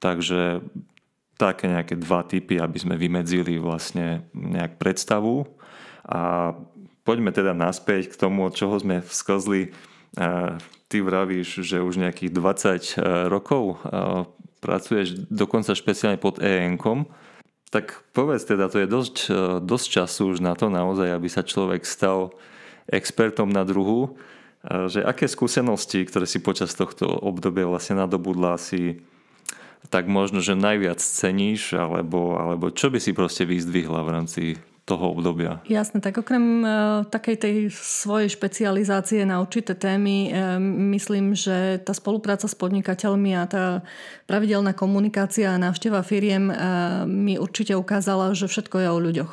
Takže 0.00 0.64
také 1.34 1.66
nejaké 1.66 1.98
dva 1.98 2.22
typy, 2.22 2.62
aby 2.62 2.78
sme 2.78 2.94
vymedzili 2.94 3.58
vlastne 3.58 4.26
nejak 4.34 4.78
predstavu. 4.78 5.46
A 6.06 6.52
poďme 7.02 7.34
teda 7.34 7.52
naspäť 7.56 8.14
k 8.14 8.18
tomu, 8.18 8.46
od 8.46 8.54
čoho 8.54 8.78
sme 8.78 9.02
vsklzli. 9.02 9.74
Ty 10.84 10.96
vravíš, 11.02 11.66
že 11.66 11.82
už 11.82 11.98
nejakých 11.98 12.30
20 12.30 12.38
e, 12.38 13.26
rokov 13.26 13.82
pracuješ 14.62 15.26
dokonca 15.26 15.74
špeciálne 15.74 16.22
pod 16.22 16.38
EN-kom. 16.38 17.10
Tak 17.74 18.14
povedz 18.14 18.46
teda, 18.46 18.70
to 18.70 18.78
je 18.78 18.86
dosť, 18.86 19.16
e, 19.26 19.40
dosť 19.58 19.86
času 19.90 20.22
už 20.36 20.38
na 20.38 20.54
to 20.54 20.70
naozaj, 20.70 21.10
aby 21.10 21.26
sa 21.26 21.42
človek 21.42 21.82
stal 21.82 22.30
expertom 22.86 23.50
na 23.50 23.66
druhu. 23.66 24.14
Že 24.64 25.04
aké 25.04 25.28
skúsenosti, 25.28 26.08
ktoré 26.08 26.24
si 26.24 26.40
počas 26.40 26.72
tohto 26.72 27.04
obdobia 27.04 27.68
vlastne 27.68 28.00
nadobudla, 28.00 28.56
si 28.56 29.04
tak 29.90 30.08
možno, 30.08 30.40
že 30.40 30.56
najviac 30.56 31.00
ceníš, 31.00 31.76
alebo, 31.76 32.36
alebo 32.36 32.72
čo 32.72 32.88
by 32.88 32.98
si 32.98 33.12
proste 33.12 33.44
vyzdvihla 33.44 34.00
v 34.04 34.12
rámci 34.12 34.42
toho 34.84 35.16
obdobia. 35.16 35.64
Jasne, 35.64 36.04
tak 36.04 36.20
okrem 36.20 36.60
uh, 36.60 37.08
takej 37.08 37.36
tej 37.40 37.56
svojej 37.72 38.28
špecializácie 38.28 39.24
na 39.24 39.40
určité 39.40 39.72
témy, 39.72 40.28
uh, 40.28 40.60
myslím, 40.92 41.32
že 41.32 41.80
tá 41.80 41.96
spolupráca 41.96 42.44
s 42.44 42.52
podnikateľmi 42.52 43.32
a 43.32 43.48
tá 43.48 43.64
pravidelná 44.28 44.76
komunikácia 44.76 45.56
a 45.56 45.60
návšteva 45.60 46.04
firiem 46.04 46.52
uh, 46.52 46.56
mi 47.08 47.40
určite 47.40 47.72
ukázala, 47.72 48.36
že 48.36 48.44
všetko 48.44 48.76
je 48.76 48.88
o 48.92 48.98
ľuďoch. 49.00 49.32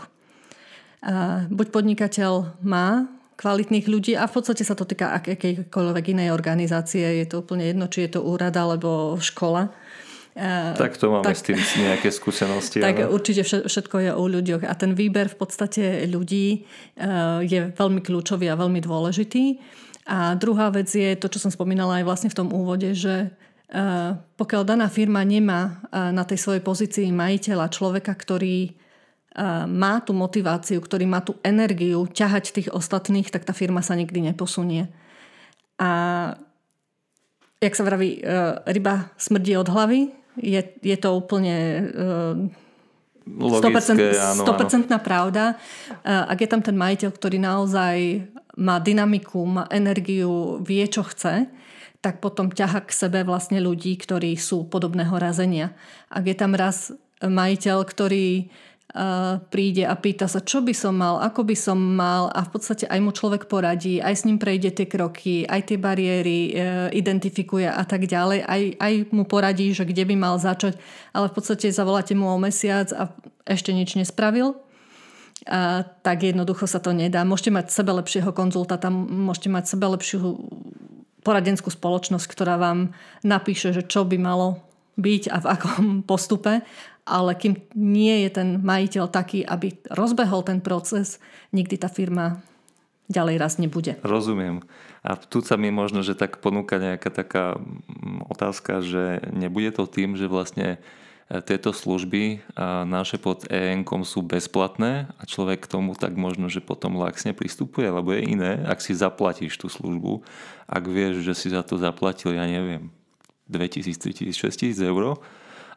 Uh, 1.03 1.43
buď 1.51 1.67
podnikateľ 1.67 2.63
má 2.63 3.11
kvalitných 3.35 3.89
ľudí 3.91 4.13
a 4.15 4.29
v 4.29 4.33
podstate 4.37 4.63
sa 4.63 4.77
to 4.77 4.87
týka 4.87 5.17
akejkoľvek 5.19 6.05
inej 6.15 6.29
organizácie. 6.31 7.19
Je 7.19 7.27
to 7.27 7.41
úplne 7.41 7.65
jedno, 7.65 7.89
či 7.89 8.05
je 8.05 8.15
to 8.15 8.23
úrad 8.23 8.53
alebo 8.53 9.17
škola. 9.17 9.73
Tak 10.33 10.95
to 10.95 11.11
máme 11.11 11.27
tak, 11.27 11.35
s 11.35 11.43
tým 11.43 11.59
nejaké 11.59 12.07
skúsenosti. 12.07 12.79
Tak 12.87 13.03
ale... 13.03 13.11
určite 13.11 13.43
všetko 13.43 13.95
je 13.99 14.11
o 14.15 14.23
ľuďoch 14.31 14.63
a 14.63 14.73
ten 14.79 14.95
výber 14.95 15.27
v 15.27 15.37
podstate 15.37 16.07
ľudí 16.07 16.63
je 17.43 17.59
veľmi 17.75 17.99
kľúčový 17.99 18.47
a 18.47 18.55
veľmi 18.55 18.79
dôležitý. 18.79 19.59
A 20.07 20.33
druhá 20.39 20.71
vec 20.71 20.87
je 20.87 21.13
to, 21.19 21.27
čo 21.27 21.37
som 21.37 21.51
spomínala 21.51 21.99
aj 22.01 22.07
vlastne 22.07 22.29
v 22.31 22.37
tom 22.39 22.49
úvode, 22.55 22.95
že 22.95 23.31
pokiaľ 24.35 24.61
daná 24.67 24.87
firma 24.91 25.23
nemá 25.23 25.79
na 25.91 26.23
tej 26.27 26.39
svojej 26.39 26.63
pozícii 26.63 27.07
majiteľa, 27.11 27.71
človeka, 27.71 28.11
ktorý 28.11 28.75
má 29.67 30.03
tú 30.03 30.11
motiváciu, 30.11 30.83
ktorý 30.83 31.07
má 31.07 31.23
tú 31.23 31.39
energiu 31.39 32.03
ťahať 32.03 32.51
tých 32.51 32.69
ostatných, 32.71 33.31
tak 33.31 33.47
tá 33.47 33.55
firma 33.55 33.79
sa 33.79 33.95
nikdy 33.95 34.31
neposunie. 34.31 34.91
A 35.79 35.89
jak 37.63 37.73
sa 37.75 37.87
vraví, 37.87 38.19
ryba 38.67 39.07
smrdí 39.15 39.55
od 39.55 39.71
hlavy, 39.71 40.11
je, 40.39 40.61
je 40.63 40.97
to 40.97 41.09
úplne 41.17 41.57
uh, 41.91 42.35
Logické, 43.21 44.15
100%, 44.17 44.43
100% 44.43 44.89
áno. 44.89 44.97
pravda. 44.97 45.55
Uh, 46.01 46.25
ak 46.25 46.41
je 46.41 46.49
tam 46.49 46.61
ten 46.63 46.75
majiteľ, 46.75 47.09
ktorý 47.13 47.37
naozaj 47.37 48.25
má 48.57 48.81
dynamiku, 48.81 49.43
má 49.45 49.63
energiu, 49.71 50.59
vie, 50.65 50.83
čo 50.89 51.05
chce, 51.05 51.47
tak 52.01 52.17
potom 52.17 52.49
ťaha 52.49 52.81
k 52.83 52.91
sebe 52.91 53.21
vlastne 53.21 53.61
ľudí, 53.61 53.93
ktorí 53.93 54.33
sú 54.35 54.65
podobného 54.65 55.13
razenia. 55.21 55.77
Ak 56.09 56.25
je 56.25 56.35
tam 56.35 56.57
raz 56.57 56.89
majiteľ, 57.21 57.85
ktorý 57.85 58.49
príde 59.47 59.87
a 59.87 59.95
pýta 59.95 60.27
sa, 60.27 60.43
čo 60.43 60.59
by 60.59 60.75
som 60.75 60.99
mal, 60.99 61.23
ako 61.23 61.47
by 61.47 61.55
som 61.55 61.79
mal 61.79 62.27
a 62.27 62.43
v 62.43 62.49
podstate 62.51 62.83
aj 62.91 62.99
mu 62.99 63.15
človek 63.15 63.47
poradí, 63.47 64.03
aj 64.03 64.15
s 64.19 64.25
ním 64.27 64.35
prejde 64.35 64.75
tie 64.75 64.83
kroky, 64.83 65.47
aj 65.47 65.71
tie 65.71 65.77
bariéry 65.79 66.51
e, 66.51 66.53
identifikuje 66.99 67.71
a 67.71 67.87
tak 67.87 68.03
ďalej, 68.03 68.43
aj, 68.43 68.61
aj 68.83 68.93
mu 69.15 69.23
poradí, 69.23 69.71
že 69.71 69.87
kde 69.87 70.03
by 70.11 70.15
mal 70.19 70.35
začať, 70.35 70.75
ale 71.15 71.31
v 71.31 71.35
podstate 71.39 71.71
zavoláte 71.71 72.11
mu 72.19 72.27
o 72.27 72.35
mesiac 72.35 72.91
a 72.91 73.07
ešte 73.47 73.71
nič 73.71 73.95
nespravil, 73.95 74.59
a, 75.47 75.87
tak 76.03 76.27
jednoducho 76.27 76.67
sa 76.67 76.83
to 76.83 76.91
nedá. 76.91 77.23
Môžete 77.23 77.55
mať 77.55 77.71
sebe 77.71 77.95
lepšieho 77.95 78.35
konzultáta, 78.35 78.91
môžete 78.91 79.47
mať 79.47 79.71
sebe 79.71 79.87
lepšiu 79.87 80.19
poradenskú 81.23 81.71
spoločnosť, 81.71 82.27
ktorá 82.27 82.59
vám 82.59 82.91
napíše, 83.23 83.71
že 83.71 83.87
čo 83.87 84.03
by 84.03 84.19
malo 84.19 84.67
byť 84.99 85.23
a 85.31 85.37
v 85.39 85.45
akom 85.47 85.83
postupe, 86.09 86.61
ale 87.05 87.33
kým 87.33 87.57
nie 87.73 88.25
je 88.27 88.29
ten 88.29 88.49
majiteľ 88.61 89.05
taký, 89.09 89.41
aby 89.43 89.73
rozbehol 89.89 90.45
ten 90.45 90.61
proces, 90.61 91.17
nikdy 91.51 91.75
tá 91.77 91.89
firma 91.89 92.41
ďalej 93.11 93.35
raz 93.37 93.59
nebude. 93.59 93.99
Rozumiem. 94.01 94.63
A 95.03 95.19
tu 95.19 95.43
sa 95.43 95.59
mi 95.59 95.67
možno, 95.73 96.05
že 96.05 96.15
tak 96.15 96.39
ponúka 96.39 96.79
nejaká 96.79 97.11
taká 97.11 97.59
mm, 97.59 98.31
otázka, 98.31 98.79
že 98.79 99.19
nebude 99.35 99.75
to 99.75 99.89
tým, 99.89 100.15
že 100.15 100.31
vlastne 100.31 100.77
e, 101.27 101.41
tieto 101.43 101.75
služby 101.75 102.45
naše 102.87 103.19
pod 103.19 103.43
en 103.51 103.83
sú 104.07 104.23
bezplatné 104.23 105.11
a 105.11 105.21
človek 105.27 105.67
k 105.67 105.71
tomu 105.71 105.97
tak 105.97 106.15
možno, 106.15 106.47
že 106.47 106.63
potom 106.63 106.95
laxne 107.01 107.35
pristupuje, 107.35 107.91
lebo 107.91 108.15
je 108.15 108.23
iné, 108.23 108.61
ak 108.63 108.79
si 108.79 108.95
zaplatíš 108.95 109.59
tú 109.59 109.67
službu, 109.67 110.23
ak 110.69 110.83
vieš, 110.87 111.25
že 111.25 111.33
si 111.35 111.47
za 111.51 111.65
to 111.65 111.75
zaplatil, 111.75 112.37
ja 112.37 112.47
neviem, 112.47 112.93
2000, 113.51 113.99
3000, 113.99 114.31
6000 114.31 114.79
eur 114.87 115.19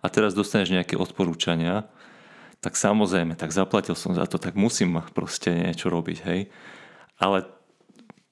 a 0.04 0.06
teraz 0.12 0.36
dostaneš 0.36 0.76
nejaké 0.76 1.00
odporúčania, 1.00 1.88
tak 2.60 2.76
samozrejme, 2.76 3.40
tak 3.40 3.56
zaplatil 3.56 3.96
som 3.96 4.12
za 4.12 4.28
to, 4.28 4.36
tak 4.36 4.52
musím 4.52 5.00
proste 5.16 5.48
niečo 5.52 5.88
robiť, 5.88 6.18
hej. 6.28 6.52
Ale 7.16 7.48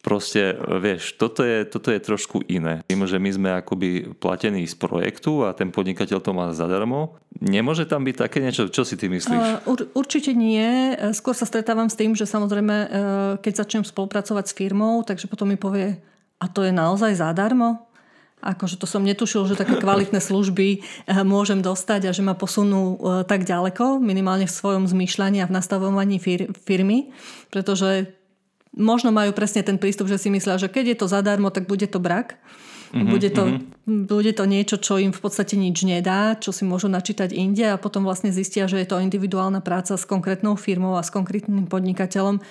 proste, 0.05 0.59
vieš, 0.83 1.17
toto 1.17 1.47
je, 1.47 1.65
toto 1.65 1.95
je 1.95 2.01
trošku 2.03 2.43
iné. 2.51 2.83
Tým, 2.91 3.07
že 3.07 3.23
my 3.23 3.31
sme 3.33 3.51
akoby 3.63 4.13
platení 4.19 4.67
z 4.67 4.75
projektu 4.77 5.47
a 5.47 5.55
ten 5.55 5.71
podnikateľ 5.71 6.19
to 6.19 6.33
má 6.35 6.51
zadarmo, 6.53 7.17
nemôže 7.39 7.87
tam 7.87 8.03
byť 8.05 8.17
také 8.19 8.43
niečo? 8.43 8.69
Čo 8.69 8.83
si 8.83 8.99
ty 8.99 9.07
myslíš? 9.09 9.65
Ur, 9.65 9.79
určite 9.95 10.35
nie. 10.35 10.93
Skôr 11.15 11.33
sa 11.33 11.47
stretávam 11.47 11.87
s 11.87 11.97
tým, 11.97 12.19
že 12.19 12.27
samozrejme, 12.27 12.77
e, 12.77 12.87
keď 13.41 13.53
začnem 13.65 13.85
spolupracovať 13.87 14.45
s 14.51 14.57
firmou, 14.59 15.07
takže 15.07 15.31
potom 15.31 15.49
mi 15.49 15.57
povie, 15.57 16.03
a 16.43 16.51
to 16.51 16.67
je 16.67 16.75
naozaj 16.75 17.23
zadarmo? 17.23 17.92
Akože 18.43 18.75
to 18.75 18.91
som 18.91 19.07
netušil, 19.07 19.47
že 19.47 19.55
také 19.55 19.79
kvalitné 19.79 20.19
služby 20.19 20.69
eh, 20.79 21.23
môžem 21.23 21.63
dostať 21.63 22.11
a 22.11 22.15
že 22.15 22.27
ma 22.27 22.35
posunú 22.35 22.99
eh, 22.99 23.23
tak 23.23 23.47
ďaleko, 23.47 24.03
minimálne 24.03 24.51
v 24.51 24.53
svojom 24.53 24.91
zmýšľaní 24.91 25.39
a 25.41 25.49
v 25.49 25.55
nastavovaní 25.55 26.19
firmy, 26.67 27.15
pretože 27.55 28.11
možno 28.75 29.15
majú 29.15 29.31
presne 29.31 29.63
ten 29.63 29.79
prístup, 29.79 30.11
že 30.11 30.19
si 30.19 30.29
myslia, 30.35 30.59
že 30.59 30.67
keď 30.67 30.85
je 30.93 30.97
to 30.99 31.07
zadarmo, 31.07 31.55
tak 31.55 31.71
bude 31.71 31.87
to 31.87 32.03
brak 32.03 32.37
Mm-hmm, 32.93 33.09
bude, 33.09 33.31
to, 33.33 33.43
mm-hmm. 33.49 34.05
bude 34.05 34.33
to 34.37 34.45
niečo, 34.45 34.77
čo 34.77 35.01
im 35.01 35.17
v 35.17 35.21
podstate 35.25 35.57
nič 35.57 35.81
nedá, 35.89 36.37
čo 36.37 36.53
si 36.53 36.69
môžu 36.69 36.93
načítať 36.93 37.33
inde 37.33 37.65
a 37.65 37.81
potom 37.81 38.05
vlastne 38.05 38.29
zistia, 38.29 38.69
že 38.69 38.77
je 38.85 38.85
to 38.85 39.01
individuálna 39.01 39.65
práca 39.65 39.97
s 39.97 40.05
konkrétnou 40.05 40.61
firmou 40.61 41.01
a 41.01 41.03
s 41.03 41.09
konkrétnym 41.09 41.73
podnikateľom, 41.73 42.37
e, 42.37 42.43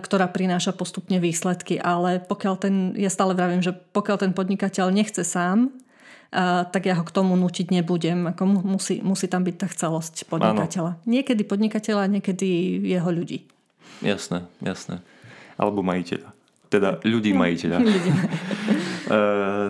ktorá 0.00 0.32
prináša 0.32 0.72
postupne 0.72 1.20
výsledky. 1.20 1.76
Ale 1.76 2.24
pokiaľ 2.24 2.54
ten, 2.56 2.74
ja 2.96 3.12
stále 3.12 3.36
vravím, 3.36 3.60
že 3.60 3.76
pokiaľ 3.76 4.16
ten 4.16 4.32
podnikateľ 4.32 4.88
nechce 4.96 5.28
sám, 5.28 5.68
e, 5.68 5.70
tak 6.72 6.88
ja 6.88 6.96
ho 6.96 7.04
k 7.04 7.12
tomu 7.12 7.36
nutiť 7.36 7.68
nebudem. 7.68 8.32
Ako 8.32 8.48
musí, 8.48 9.04
musí 9.04 9.28
tam 9.28 9.44
byť 9.44 9.56
tá 9.60 9.68
chcelosť 9.68 10.24
podnikateľa. 10.32 10.96
Áno. 10.96 11.04
Niekedy 11.04 11.44
podnikateľa, 11.44 12.08
niekedy 12.08 12.80
jeho 12.80 13.12
ľudí. 13.12 13.44
Jasné, 14.00 14.48
jasné. 14.64 15.04
Alebo 15.60 15.84
majiteľa. 15.84 16.32
Teda 16.72 16.96
ľudí 17.04 17.36
majiteľa. 17.36 17.78
Eh, 17.84 18.88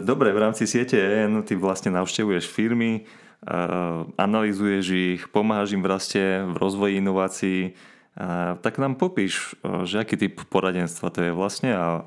dobre, 0.02 0.32
v 0.32 0.42
rámci 0.42 0.68
siete 0.68 0.98
EN 0.98 1.40
ty 1.46 1.56
vlastne 1.56 1.94
navštevuješ 1.94 2.44
firmy, 2.48 3.02
eh, 3.02 3.98
analizuješ 4.18 4.86
ich, 4.92 5.22
pomáhaš 5.32 5.76
im 5.76 5.82
v 5.82 5.88
raste, 5.88 6.22
v 6.44 6.54
rozvoji 6.56 7.00
inovácií. 7.00 7.60
Eh, 7.72 8.52
tak 8.60 8.76
nám 8.76 9.00
popíš, 9.00 9.56
že 9.88 10.04
aký 10.04 10.20
typ 10.20 10.44
poradenstva 10.52 11.08
to 11.08 11.24
je 11.24 11.32
vlastne, 11.32 11.72
a, 11.72 12.04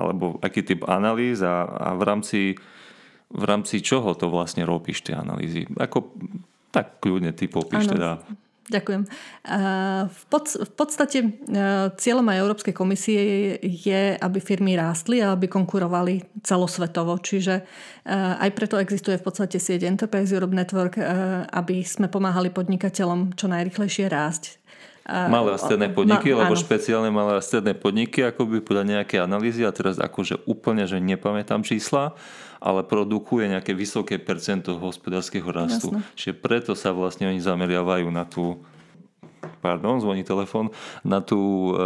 alebo 0.00 0.40
aký 0.40 0.64
typ 0.64 0.88
analýz 0.88 1.44
a, 1.44 1.68
a 1.68 1.88
v, 1.92 2.02
rámci, 2.08 2.40
v 3.28 3.44
rámci 3.44 3.84
čoho 3.84 4.16
to 4.16 4.32
vlastne 4.32 4.64
robíš 4.64 5.04
tie 5.04 5.12
analýzy. 5.12 5.68
Ako, 5.76 6.08
tak 6.72 7.04
kľudne 7.04 7.36
ty 7.36 7.52
popíš 7.52 7.84
ano. 7.88 7.92
teda. 7.92 8.10
Ďakujem. 8.66 9.02
V, 10.10 10.22
pod, 10.26 10.50
v 10.50 10.72
podstate 10.74 11.18
e, 11.22 11.28
cieľom 11.94 12.26
aj 12.26 12.42
Európskej 12.42 12.74
komisie 12.74 13.20
je, 13.62 14.18
aby 14.18 14.38
firmy 14.42 14.74
rástli 14.74 15.22
a 15.22 15.38
aby 15.38 15.46
konkurovali 15.46 16.42
celosvetovo. 16.42 17.14
Čiže 17.22 17.62
e, 17.62 17.64
aj 18.14 18.50
preto 18.58 18.74
existuje 18.82 19.22
v 19.22 19.24
podstate 19.26 19.62
sieť 19.62 19.86
Enterprise 19.86 20.34
Europe 20.34 20.50
Network, 20.50 20.98
e, 20.98 21.06
aby 21.46 21.86
sme 21.86 22.10
pomáhali 22.10 22.50
podnikateľom 22.50 23.38
čo 23.38 23.46
najrychlejšie 23.46 24.10
rásť. 24.10 24.58
Malé 25.06 25.54
a 25.54 25.58
stredné 25.62 25.94
podniky, 25.94 26.34
Ma, 26.34 26.50
áno. 26.50 26.58
špeciálne 26.58 27.14
malé 27.14 27.38
a 27.38 27.42
stredné 27.42 27.78
podniky, 27.78 28.26
ako 28.26 28.50
by 28.50 28.58
podľa 28.58 28.84
nejaké 28.98 29.22
analýzy, 29.22 29.62
a 29.62 29.70
teraz 29.70 30.02
akože 30.02 30.42
úplne, 30.50 30.82
že 30.90 30.98
nepamätám 30.98 31.62
čísla, 31.62 32.18
ale 32.60 32.84
produkuje 32.84 33.48
nejaké 33.50 33.72
vysoké 33.76 34.20
percento 34.20 34.76
hospodárskeho 34.76 35.48
rastu. 35.48 35.92
Jasne. 35.92 36.14
Čiže 36.16 36.34
preto 36.38 36.72
sa 36.72 36.92
vlastne 36.92 37.28
oni 37.28 37.40
zameriavajú 37.40 38.08
na 38.08 38.24
tú 38.24 38.60
pardon, 39.60 39.98
zvoní 39.98 40.22
telefón, 40.22 40.70
na 41.02 41.18
tú 41.18 41.72
e, 41.72 41.82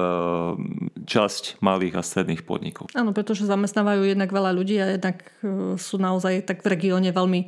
časť 1.05 1.61
malých 1.65 1.95
a 1.97 2.03
stredných 2.05 2.45
podnikov. 2.45 2.93
Áno, 2.93 3.17
pretože 3.17 3.49
zamestnávajú 3.49 4.05
jednak 4.05 4.31
veľa 4.33 4.51
ľudí 4.53 4.77
a 4.81 4.97
jednak 4.97 5.25
e, 5.41 5.77
sú 5.81 5.97
naozaj 5.97 6.45
tak 6.45 6.61
v 6.61 6.77
regióne 6.77 7.11
veľmi, 7.13 7.41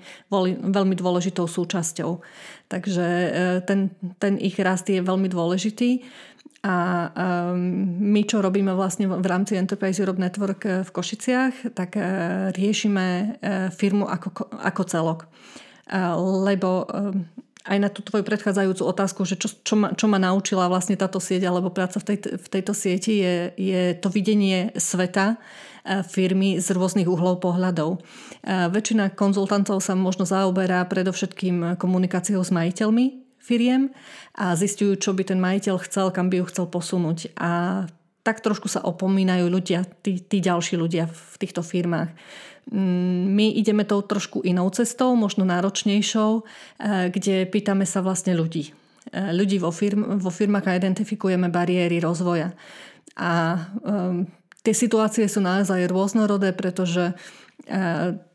veľmi 0.69 0.95
dôležitou 0.97 1.45
súčasťou. 1.45 2.21
Takže 2.69 3.07
e, 3.07 3.29
ten, 3.69 3.93
ten 4.17 4.41
ich 4.41 4.57
rast 4.57 4.89
je 4.89 5.05
veľmi 5.05 5.29
dôležitý. 5.29 6.01
A 6.63 7.11
um, 7.11 7.59
my, 7.99 8.23
čo 8.23 8.39
robíme 8.39 8.71
vlastne 8.79 9.11
v 9.11 9.27
rámci 9.27 9.59
Enterprise 9.59 9.99
Europe 9.99 10.23
Network 10.23 10.63
eh, 10.63 10.87
v 10.87 10.91
Košiciach, 10.95 11.75
tak 11.75 11.99
uh, 11.99 12.55
riešime 12.55 13.07
uh, 13.07 13.27
firmu 13.75 14.07
ako, 14.07 14.47
ako 14.63 14.83
celok. 14.87 15.21
Uh, 15.91 16.15
lebo 16.47 16.87
um, 16.87 17.27
aj 17.67 17.79
na 17.83 17.91
tú 17.91 18.07
tvoju 18.07 18.23
predchádzajúcu 18.23 18.83
otázku, 18.83 19.27
že 19.27 19.35
čo, 19.43 19.51
čo, 19.63 19.75
ma, 19.75 19.91
čo 19.91 20.07
ma 20.07 20.23
naučila 20.23 20.71
vlastne 20.71 20.95
táto 20.95 21.19
sieť 21.19 21.51
alebo 21.51 21.75
práca 21.75 21.99
v, 21.99 22.15
tej, 22.15 22.19
v 22.39 22.47
tejto 22.47 22.75
sieti 22.75 23.23
je, 23.23 23.35
je 23.55 23.83
to 23.99 24.11
videnie 24.11 24.75
sveta 24.75 25.39
firmy 25.83 26.63
z 26.63 26.75
rôznych 26.75 27.11
uhlov 27.11 27.43
pohľadov. 27.43 28.03
Väčšina 28.47 29.15
konzultantov 29.15 29.83
sa 29.83 29.99
možno 29.99 30.23
zaoberá 30.23 30.83
predovšetkým 30.87 31.79
komunikáciou 31.79 32.43
s 32.43 32.55
majiteľmi 32.55 33.22
firiem 33.43 33.91
a 34.39 34.55
zistujú, 34.55 34.95
čo 34.97 35.11
by 35.13 35.27
ten 35.27 35.43
majiteľ 35.43 35.77
chcel, 35.83 36.15
kam 36.15 36.31
by 36.31 36.41
ju 36.41 36.45
chcel 36.49 36.67
posunúť. 36.71 37.35
A 37.37 37.85
tak 38.23 38.39
trošku 38.39 38.71
sa 38.71 38.87
opomínajú 38.87 39.51
ľudia, 39.51 39.83
tí, 40.07 40.23
tí 40.23 40.39
ďalší 40.39 40.79
ľudia 40.79 41.11
v 41.11 41.35
týchto 41.43 41.67
firmách. 41.67 42.15
Mm, 42.71 43.35
my 43.35 43.47
ideme 43.59 43.83
tou 43.83 43.99
trošku 43.99 44.47
inou 44.47 44.71
cestou, 44.71 45.19
možno 45.19 45.43
náročnejšou, 45.43 46.31
e, 46.39 46.43
kde 47.11 47.51
pýtame 47.51 47.83
sa 47.83 47.99
vlastne 47.99 48.39
ľudí. 48.39 48.71
E, 49.11 49.35
ľudí 49.35 49.59
vo, 49.59 49.75
firm, 49.75 50.23
vo 50.23 50.31
firmách 50.31 50.71
a 50.71 50.79
identifikujeme 50.79 51.51
bariéry 51.51 51.99
rozvoja. 51.99 52.55
A 53.19 53.59
um, 53.85 54.25
tie 54.65 54.73
situácie 54.73 55.29
sú 55.29 55.45
naozaj 55.45 55.85
rôznorodé, 55.85 56.57
pretože 56.57 57.13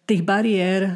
tých 0.08 0.24
bariér 0.24 0.82
eh, 0.88 0.94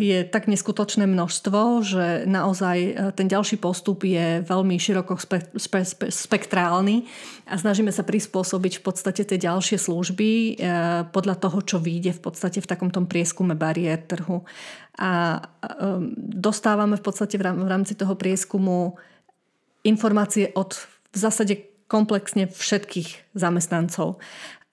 je 0.00 0.18
tak 0.24 0.48
neskutočné 0.48 1.04
množstvo, 1.04 1.84
že 1.84 2.06
naozaj 2.24 2.78
eh, 2.80 2.92
ten 3.12 3.28
ďalší 3.28 3.60
postup 3.60 4.08
je 4.08 4.40
veľmi 4.40 4.80
široko 4.80 5.20
spe, 5.20 5.44
spe, 5.52 5.84
spe, 5.84 6.08
spektrálny 6.08 7.04
a 7.44 7.60
snažíme 7.60 7.92
sa 7.92 8.00
prispôsobiť 8.08 8.80
v 8.80 8.82
podstate 8.82 9.28
tie 9.28 9.36
ďalšie 9.36 9.76
služby 9.76 10.30
eh, 10.32 10.54
podľa 11.12 11.36
toho, 11.44 11.60
čo 11.60 11.76
vyjde 11.76 12.16
v 12.16 12.20
podstate 12.24 12.64
v 12.64 12.70
takomto 12.72 13.04
prieskume 13.04 13.52
bariér 13.52 14.00
trhu. 14.08 14.42
A 14.98 15.38
dostávame 16.18 16.98
v 16.98 17.04
podstate 17.06 17.38
v 17.38 17.46
rámci 17.46 17.94
toho 17.94 18.18
prieskumu 18.18 18.98
informácie 19.86 20.50
od 20.58 20.74
v 21.14 21.16
zásade 21.16 21.54
komplexne 21.86 22.50
všetkých 22.50 23.32
zamestnancov. 23.38 24.20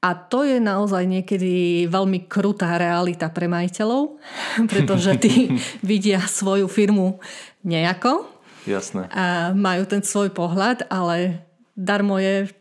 A 0.06 0.14
to 0.14 0.46
je 0.46 0.62
naozaj 0.62 1.02
niekedy 1.02 1.86
veľmi 1.90 2.30
krutá 2.30 2.78
realita 2.78 3.26
pre 3.34 3.50
majiteľov, 3.50 4.22
pretože 4.72 5.18
tí 5.18 5.50
vidia 5.82 6.22
svoju 6.22 6.70
firmu 6.70 7.18
nejako. 7.66 8.30
Jasné. 8.70 9.10
A 9.10 9.50
majú 9.58 9.90
ten 9.90 10.06
svoj 10.06 10.30
pohľad, 10.30 10.86
ale 10.94 11.42
darmo 11.74 12.22
je, 12.22 12.54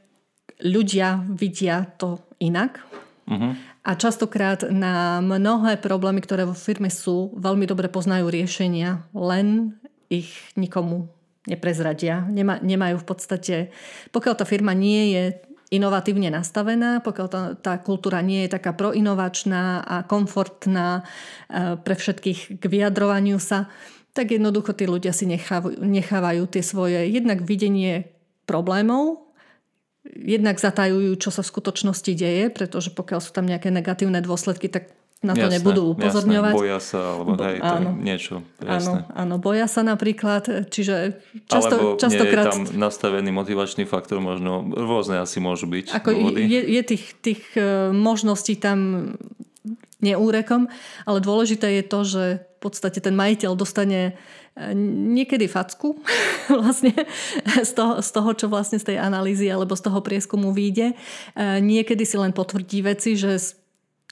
ľudia 0.64 1.20
vidia 1.28 1.84
to 2.00 2.20
inak. 2.40 2.80
Uh-huh. 3.28 3.56
A 3.84 3.90
častokrát 3.96 4.64
na 4.68 5.20
mnohé 5.20 5.76
problémy, 5.80 6.24
ktoré 6.24 6.48
vo 6.48 6.56
firme 6.56 6.88
sú, 6.88 7.32
veľmi 7.36 7.68
dobre 7.68 7.92
poznajú 7.92 8.28
riešenia, 8.32 9.04
len 9.12 9.76
ich 10.08 10.32
nikomu 10.56 11.08
neprezradia. 11.44 12.24
Nemá, 12.24 12.60
nemajú 12.64 13.00
v 13.00 13.06
podstate, 13.08 13.56
pokiaľ 14.12 14.34
tá 14.36 14.44
firma 14.48 14.72
nie 14.72 15.12
je 15.12 15.24
inovatívne 15.74 16.30
nastavená, 16.30 17.02
pokiaľ 17.02 17.26
tá, 17.28 17.42
tá 17.58 17.74
kultúra 17.82 18.22
nie 18.22 18.46
je 18.46 18.54
taká 18.54 18.72
proinovačná 18.72 19.82
a 19.82 19.96
komfortná 20.06 21.02
e, 21.02 21.74
pre 21.76 21.94
všetkých 21.98 22.58
k 22.58 22.64
vyjadrovaniu 22.64 23.42
sa, 23.42 23.68
tak 24.14 24.30
jednoducho 24.30 24.72
tí 24.78 24.86
ľudia 24.86 25.10
si 25.10 25.26
nechávajú, 25.26 25.82
nechávajú 25.82 26.42
tie 26.46 26.62
svoje 26.62 27.10
jednak 27.10 27.42
videnie 27.42 28.14
problémov, 28.46 29.24
jednak 30.06 30.60
zatajujú, 30.60 31.16
čo 31.16 31.34
sa 31.34 31.42
v 31.42 31.50
skutočnosti 31.50 32.12
deje, 32.14 32.52
pretože 32.52 32.92
pokiaľ 32.92 33.20
sú 33.24 33.34
tam 33.34 33.48
nejaké 33.48 33.72
negatívne 33.74 34.20
dôsledky, 34.20 34.70
tak 34.70 34.92
na 35.25 35.33
to 35.33 35.49
jasné, 35.49 35.56
nebudú 35.56 35.83
upozorňovať. 35.97 36.52
Jasné, 36.52 36.61
boja 36.61 36.78
sa, 36.85 37.00
alebo 37.16 37.30
Bo, 37.33 37.44
hej, 37.49 37.59
áno, 37.64 37.90
niečo. 37.97 38.35
Jasné. 38.61 39.09
Áno, 39.09 39.16
áno, 39.16 39.35
boja 39.40 39.64
sa 39.64 39.80
napríklad, 39.80 40.68
čiže 40.68 41.16
často, 41.49 41.75
alebo 41.75 41.87
častokrát... 41.97 42.52
je 42.52 42.52
tam 42.52 42.62
nastavený 42.76 43.30
motivačný 43.33 43.88
faktor, 43.88 44.21
možno 44.21 44.68
rôzne 44.68 45.25
asi 45.25 45.40
môžu 45.40 45.64
byť 45.64 45.97
Ako 45.97 46.12
je, 46.37 46.61
je 46.76 46.83
tých, 46.85 47.04
tých 47.25 47.42
e, 47.56 47.88
možností 47.97 48.61
tam 48.61 49.12
neúrekom, 50.04 50.68
ale 51.09 51.18
dôležité 51.25 51.80
je 51.80 51.85
to, 51.88 52.00
že 52.04 52.25
v 52.44 52.59
podstate 52.61 53.00
ten 53.00 53.16
majiteľ 53.16 53.56
dostane 53.56 54.12
e, 54.12 54.76
niekedy 55.16 55.49
facku 55.49 55.97
vlastne 56.61 56.92
z 57.64 57.73
toho, 57.73 58.04
z 58.04 58.11
toho, 58.12 58.30
čo 58.37 58.47
vlastne 58.52 58.76
z 58.76 58.92
tej 58.92 58.97
analýzy 59.00 59.49
alebo 59.49 59.73
z 59.73 59.88
toho 59.88 60.04
prieskumu 60.04 60.52
vyjde. 60.52 60.92
E, 60.92 60.94
niekedy 61.64 62.04
si 62.04 62.21
len 62.21 62.37
potvrdí 62.37 62.85
veci, 62.85 63.16
že 63.16 63.40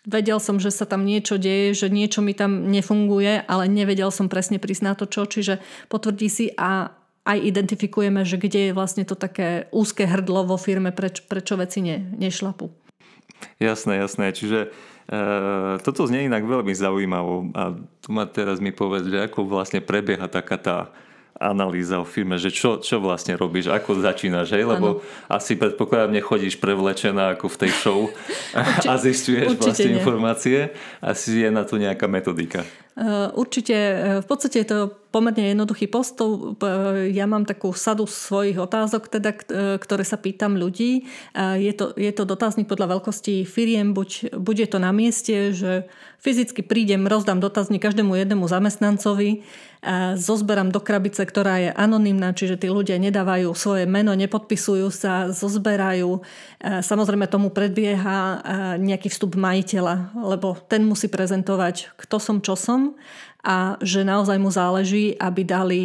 Vedel 0.02 0.42
som, 0.42 0.58
že 0.58 0.74
sa 0.74 0.82
tam 0.82 1.06
niečo 1.06 1.38
deje, 1.38 1.78
že 1.78 1.86
niečo 1.86 2.26
mi 2.26 2.34
tam 2.34 2.66
nefunguje, 2.66 3.46
ale 3.46 3.70
nevedel 3.70 4.10
som 4.10 4.26
presne 4.26 4.58
prísť 4.58 4.82
na 4.82 4.92
to 4.98 5.06
čo, 5.06 5.30
čiže 5.30 5.62
potvrdí 5.86 6.26
si 6.26 6.46
a 6.58 6.90
aj 7.22 7.38
identifikujeme, 7.38 8.26
že 8.26 8.34
kde 8.34 8.70
je 8.70 8.72
vlastne 8.74 9.06
to 9.06 9.14
také 9.14 9.70
úzke 9.70 10.02
hrdlo 10.02 10.42
vo 10.42 10.58
firme, 10.58 10.90
preč, 10.90 11.22
prečo 11.22 11.54
veci 11.54 11.78
ne, 11.78 12.02
nešlapú. 12.18 12.74
Jasné, 13.62 14.02
jasné. 14.02 14.34
Čiže 14.34 14.74
e, 15.06 15.18
toto 15.86 16.06
znie 16.10 16.26
inak 16.26 16.42
veľmi 16.42 16.74
zaujímavé 16.74 17.34
a 17.54 17.62
tu 18.02 18.08
ma 18.10 18.26
teraz 18.26 18.58
mi 18.58 18.74
povedz, 18.74 19.06
že 19.06 19.22
ako 19.22 19.46
vlastne 19.46 19.78
prebieha 19.78 20.26
taká 20.26 20.58
tá 20.58 20.76
analýza 21.42 21.98
o 21.98 22.06
firme, 22.06 22.38
že 22.38 22.54
čo, 22.54 22.78
čo 22.78 23.02
vlastne 23.02 23.34
robíš, 23.34 23.68
ako 23.68 23.98
začínaš, 23.98 24.54
hej? 24.54 24.62
lebo 24.62 25.02
ano. 25.02 25.30
asi 25.30 25.58
predpokladám, 25.58 26.14
nechodíš 26.14 26.62
prevlečená 26.62 27.34
ako 27.34 27.50
v 27.50 27.56
tej 27.66 27.72
show 27.74 28.00
a 28.90 28.92
zistuješ 28.94 29.58
vlastne 29.58 29.90
nie. 29.90 29.98
informácie. 29.98 30.70
Asi 31.02 31.42
je 31.42 31.50
na 31.50 31.66
to 31.66 31.76
nejaká 31.76 32.06
metodika. 32.06 32.62
Uh, 32.92 33.32
určite, 33.40 33.72
uh, 33.72 33.96
v 34.20 34.26
podstate 34.28 34.60
je 34.60 34.68
to 34.68 34.78
pomerne 35.12 35.52
jednoduchý 35.52 35.88
postup. 35.88 36.60
Uh, 36.60 37.08
ja 37.08 37.24
mám 37.24 37.48
takú 37.48 37.72
sadu 37.72 38.04
svojich 38.04 38.60
otázok, 38.60 39.08
teda, 39.08 39.32
ktoré 39.80 40.04
sa 40.04 40.16
pýtam 40.16 40.56
ľudí. 40.56 41.04
Je 41.36 41.72
to, 41.76 41.92
je 41.96 42.12
to 42.12 42.24
dotazník 42.24 42.64
podľa 42.64 42.96
veľkosti 42.96 43.44
firiem, 43.44 43.92
buď, 43.92 44.36
buď 44.40 44.56
je 44.64 44.68
to 44.68 44.78
na 44.80 44.92
mieste, 44.92 45.34
že 45.52 45.84
fyzicky 46.22 46.64
prídem, 46.64 47.04
rozdám 47.04 47.44
dotazník 47.44 47.82
každému 47.82 48.16
jednému 48.16 48.48
zamestnancovi, 48.48 49.44
zozberám 50.16 50.70
do 50.70 50.78
krabice, 50.78 51.26
ktorá 51.26 51.58
je 51.58 51.70
anonymná, 51.74 52.32
čiže 52.32 52.56
tí 52.56 52.70
ľudia 52.70 52.96
nedávajú 52.96 53.52
svoje 53.52 53.84
meno, 53.84 54.14
nepodpisujú 54.14 54.88
sa, 54.94 55.28
zozberajú. 55.28 56.22
Samozrejme 56.62 57.26
tomu 57.28 57.50
predbieha 57.52 58.40
nejaký 58.78 59.12
vstup 59.12 59.34
majiteľa, 59.34 60.14
lebo 60.16 60.56
ten 60.70 60.86
musí 60.86 61.10
prezentovať, 61.10 61.92
kto 61.98 62.16
som, 62.16 62.38
čo 62.40 62.56
som 62.56 62.81
a 63.42 63.76
že 63.82 64.06
naozaj 64.06 64.38
mu 64.38 64.50
záleží, 64.50 65.18
aby 65.18 65.42
dali 65.42 65.82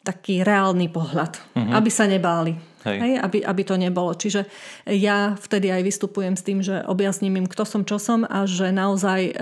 taký 0.00 0.40
reálny 0.40 0.88
pohľad, 0.88 1.32
uh-huh. 1.36 1.76
aby 1.76 1.90
sa 1.92 2.08
nebáli. 2.08 2.56
Hej. 2.80 2.96
Hej, 2.96 3.14
aby, 3.20 3.38
aby 3.44 3.62
to 3.68 3.76
nebolo. 3.76 4.16
Čiže 4.16 4.48
ja 4.88 5.36
vtedy 5.36 5.68
aj 5.68 5.84
vystupujem 5.84 6.32
s 6.32 6.46
tým, 6.46 6.64
že 6.64 6.80
objasním 6.88 7.36
im, 7.36 7.44
kto 7.44 7.68
som, 7.68 7.84
čo 7.84 8.00
som 8.00 8.24
a 8.24 8.48
že 8.48 8.72
naozaj 8.72 9.20
e, 9.28 9.32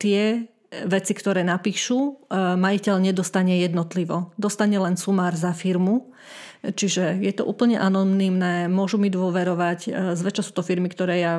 tie 0.00 0.48
veci, 0.88 1.12
ktoré 1.12 1.44
napíšu, 1.44 1.98
e, 2.00 2.12
majiteľ 2.56 2.96
nedostane 3.12 3.60
jednotlivo. 3.60 4.32
Dostane 4.40 4.80
len 4.80 4.96
sumár 4.96 5.36
za 5.36 5.52
firmu. 5.52 6.16
Čiže 6.64 7.20
je 7.20 7.32
to 7.36 7.44
úplne 7.44 7.76
anonymné, 7.76 8.72
môžu 8.72 8.96
mi 8.96 9.12
dôverovať. 9.12 9.80
E, 9.84 10.16
zväčša 10.16 10.48
sú 10.48 10.52
to 10.56 10.64
firmy, 10.64 10.88
ktoré 10.88 11.20
ja 11.20 11.34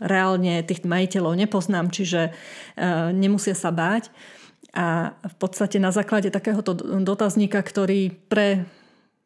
reálne 0.00 0.64
tých 0.64 0.82
majiteľov 0.82 1.36
nepoznám, 1.36 1.92
čiže 1.92 2.28
e, 2.28 2.30
nemusia 3.14 3.52
sa 3.54 3.70
báť. 3.70 4.08
A 4.70 5.14
v 5.14 5.34
podstate 5.36 5.82
na 5.82 5.90
základe 5.90 6.30
takéhoto 6.30 6.74
dotazníka, 6.78 7.58
ktorý 7.60 8.14
pre 8.30 8.64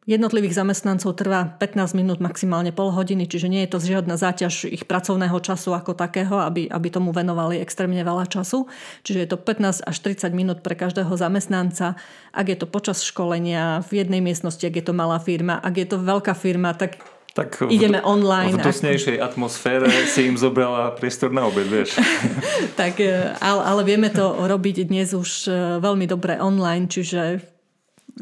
jednotlivých 0.05 0.61
zamestnancov 0.61 1.17
trvá 1.17 1.57
15 1.57 1.97
minút, 1.97 2.21
maximálne 2.21 2.69
pol 2.69 2.93
hodiny, 2.93 3.25
čiže 3.25 3.49
nie 3.49 3.65
je 3.65 3.73
to 3.73 3.81
žiadna 3.81 4.15
záťaž 4.21 4.69
ich 4.69 4.85
pracovného 4.85 5.37
času 5.41 5.73
ako 5.73 5.97
takého, 5.97 6.37
aby, 6.45 6.69
aby 6.69 6.87
tomu 6.93 7.09
venovali 7.09 7.57
extrémne 7.57 8.01
veľa 8.05 8.29
času. 8.29 8.69
Čiže 9.01 9.19
je 9.25 9.29
to 9.33 9.37
15 9.41 9.81
až 9.81 9.97
30 10.01 10.29
minút 10.37 10.59
pre 10.61 10.77
každého 10.77 11.09
zamestnanca. 11.17 11.97
Ak 12.29 12.45
je 12.45 12.57
to 12.57 12.69
počas 12.69 13.01
školenia 13.01 13.81
v 13.89 14.05
jednej 14.05 14.21
miestnosti, 14.21 14.61
ak 14.61 14.77
je 14.77 14.85
to 14.85 14.93
malá 14.93 15.17
firma, 15.17 15.57
ak 15.57 15.73
je 15.73 15.87
to 15.89 15.97
veľká 15.97 16.37
firma, 16.37 16.77
tak 16.77 17.01
tak 17.35 17.67
ideme 17.67 17.99
v, 17.99 18.07
online. 18.07 18.55
V 18.55 18.63
dusnejšej 18.63 19.19
ako... 19.19 19.27
atmosfére 19.27 19.91
si 20.15 20.31
im 20.31 20.39
zobrala 20.39 20.95
priestor 20.95 21.35
na 21.35 21.43
obed, 21.43 21.67
vieš. 21.67 21.99
tak, 22.79 23.03
e, 23.03 23.35
ale, 23.43 23.61
ale 23.61 23.81
vieme 23.83 24.07
to 24.07 24.47
robiť 24.47 24.87
dnes 24.87 25.11
už 25.11 25.51
e, 25.51 25.51
veľmi 25.83 26.07
dobre 26.07 26.39
online, 26.39 26.87
čiže 26.87 27.43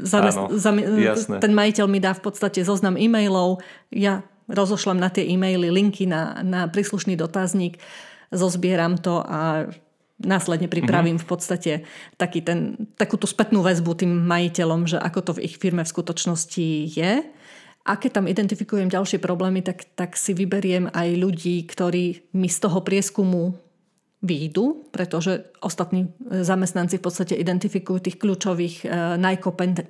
zamest- 0.01 0.41
Áno, 0.41 0.57
zam- 0.57 0.81
ten 1.37 1.53
majiteľ 1.53 1.85
mi 1.85 2.01
dá 2.01 2.17
v 2.17 2.25
podstate 2.25 2.65
zoznam 2.65 2.97
e-mailov, 2.97 3.61
ja 3.93 4.25
rozošlem 4.49 4.97
na 4.97 5.13
tie 5.13 5.23
e-maily 5.29 5.69
linky 5.69 6.09
na, 6.09 6.41
na 6.41 6.65
príslušný 6.65 7.13
dotazník, 7.13 7.77
zozbieram 8.33 8.97
to 8.97 9.21
a 9.21 9.69
následne 10.23 10.65
pripravím 10.71 11.17
mm-hmm. 11.17 11.25
v 11.25 11.29
podstate 11.29 11.71
taký 12.17 12.41
ten, 12.41 12.89
takú 12.97 13.17
tú 13.19 13.29
spätnú 13.29 13.61
väzbu 13.61 13.93
tým 13.93 14.11
majiteľom, 14.25 14.89
že 14.89 14.97
ako 14.97 15.19
to 15.21 15.31
v 15.37 15.43
ich 15.45 15.55
firme 15.61 15.85
v 15.85 15.93
skutočnosti 15.93 16.67
je. 16.97 17.13
A 17.83 17.99
keď 17.99 18.23
tam 18.23 18.25
identifikujem 18.31 18.87
ďalšie 18.87 19.19
problémy, 19.19 19.59
tak, 19.59 19.83
tak 19.99 20.15
si 20.15 20.31
vyberiem 20.31 20.87
aj 20.95 21.09
ľudí, 21.19 21.67
ktorí 21.67 22.31
mi 22.31 22.47
z 22.47 22.57
toho 22.63 22.79
prieskumu 22.79 23.59
výjdu, 24.23 24.87
pretože 24.95 25.51
ostatní 25.59 26.07
e, 26.07 26.47
zamestnanci 26.47 26.95
v 26.95 27.03
podstate 27.03 27.35
identifikujú 27.35 28.07
tých 28.07 28.17
kľúčových, 28.23 28.87
e, 28.87 29.19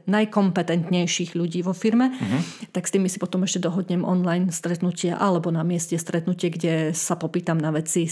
najkompetentnejších 0.10 1.38
ľudí 1.38 1.62
vo 1.62 1.77
firme, 1.77 2.10
uh-huh. 2.10 2.41
tak 2.73 2.89
s 2.89 2.97
tými 2.97 3.06
si 3.13 3.21
potom 3.21 3.45
ešte 3.45 3.62
dohodnem 3.62 4.01
online 4.01 4.49
stretnutie 4.49 5.13
alebo 5.13 5.53
na 5.53 5.62
mieste 5.62 5.93
stretnutie, 6.01 6.49
kde 6.49 6.97
sa 6.97 7.13
popýtam 7.13 7.62
na 7.62 7.69
veci 7.69 8.10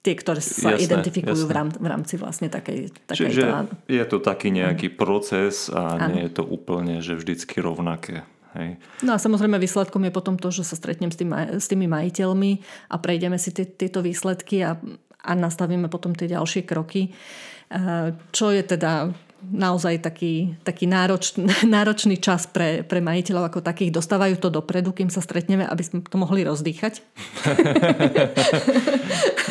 tie, 0.00 0.14
ktoré 0.16 0.40
sa 0.40 0.74
jasné, 0.74 0.88
identifikujú 0.88 1.44
jasné. 1.44 1.50
V, 1.50 1.52
rám, 1.52 1.68
v 1.76 1.86
rámci 1.86 2.14
vlastne 2.16 2.48
takej, 2.48 2.92
takej 3.04 3.28
Čiže 3.28 3.44
je 3.88 4.04
to 4.08 4.18
taký 4.20 4.48
nejaký 4.52 4.92
uh-huh. 4.92 5.00
proces 5.00 5.68
a 5.68 6.00
ano. 6.00 6.16
nie 6.16 6.28
je 6.28 6.32
to 6.32 6.44
úplne, 6.44 7.04
že 7.04 7.16
vždycky 7.16 7.60
rovnaké. 7.60 8.24
Hej. 8.56 8.82
No 9.06 9.14
a 9.14 9.18
samozrejme 9.22 9.62
výsledkom 9.62 10.02
je 10.10 10.12
potom 10.12 10.34
to, 10.34 10.50
že 10.50 10.66
sa 10.66 10.74
stretnem 10.74 11.14
s, 11.14 11.18
tým, 11.20 11.30
s 11.34 11.70
tými 11.70 11.86
majiteľmi 11.86 12.58
a 12.90 12.98
prejdeme 12.98 13.38
si 13.38 13.54
tie, 13.54 13.62
tieto 13.62 14.02
výsledky 14.02 14.66
a, 14.66 14.74
a 15.22 15.32
nastavíme 15.38 15.86
potom 15.86 16.18
tie 16.18 16.26
ďalšie 16.26 16.66
kroky. 16.66 17.14
Čo 18.34 18.50
je 18.50 18.62
teda 18.66 19.14
naozaj 19.42 20.04
taký, 20.04 20.54
taký 20.62 20.84
náročný, 20.84 21.48
náročný 21.76 22.20
čas 22.20 22.44
pre, 22.46 22.84
pre 22.84 23.00
majiteľov 23.00 23.48
ako 23.48 23.60
takých. 23.64 23.96
Dostávajú 23.96 24.36
to 24.36 24.52
dopredu, 24.52 24.92
kým 24.92 25.08
sa 25.08 25.24
stretneme, 25.24 25.64
aby 25.64 25.82
sme 25.82 26.04
to 26.04 26.20
mohli 26.20 26.44
rozdýchať. 26.44 27.00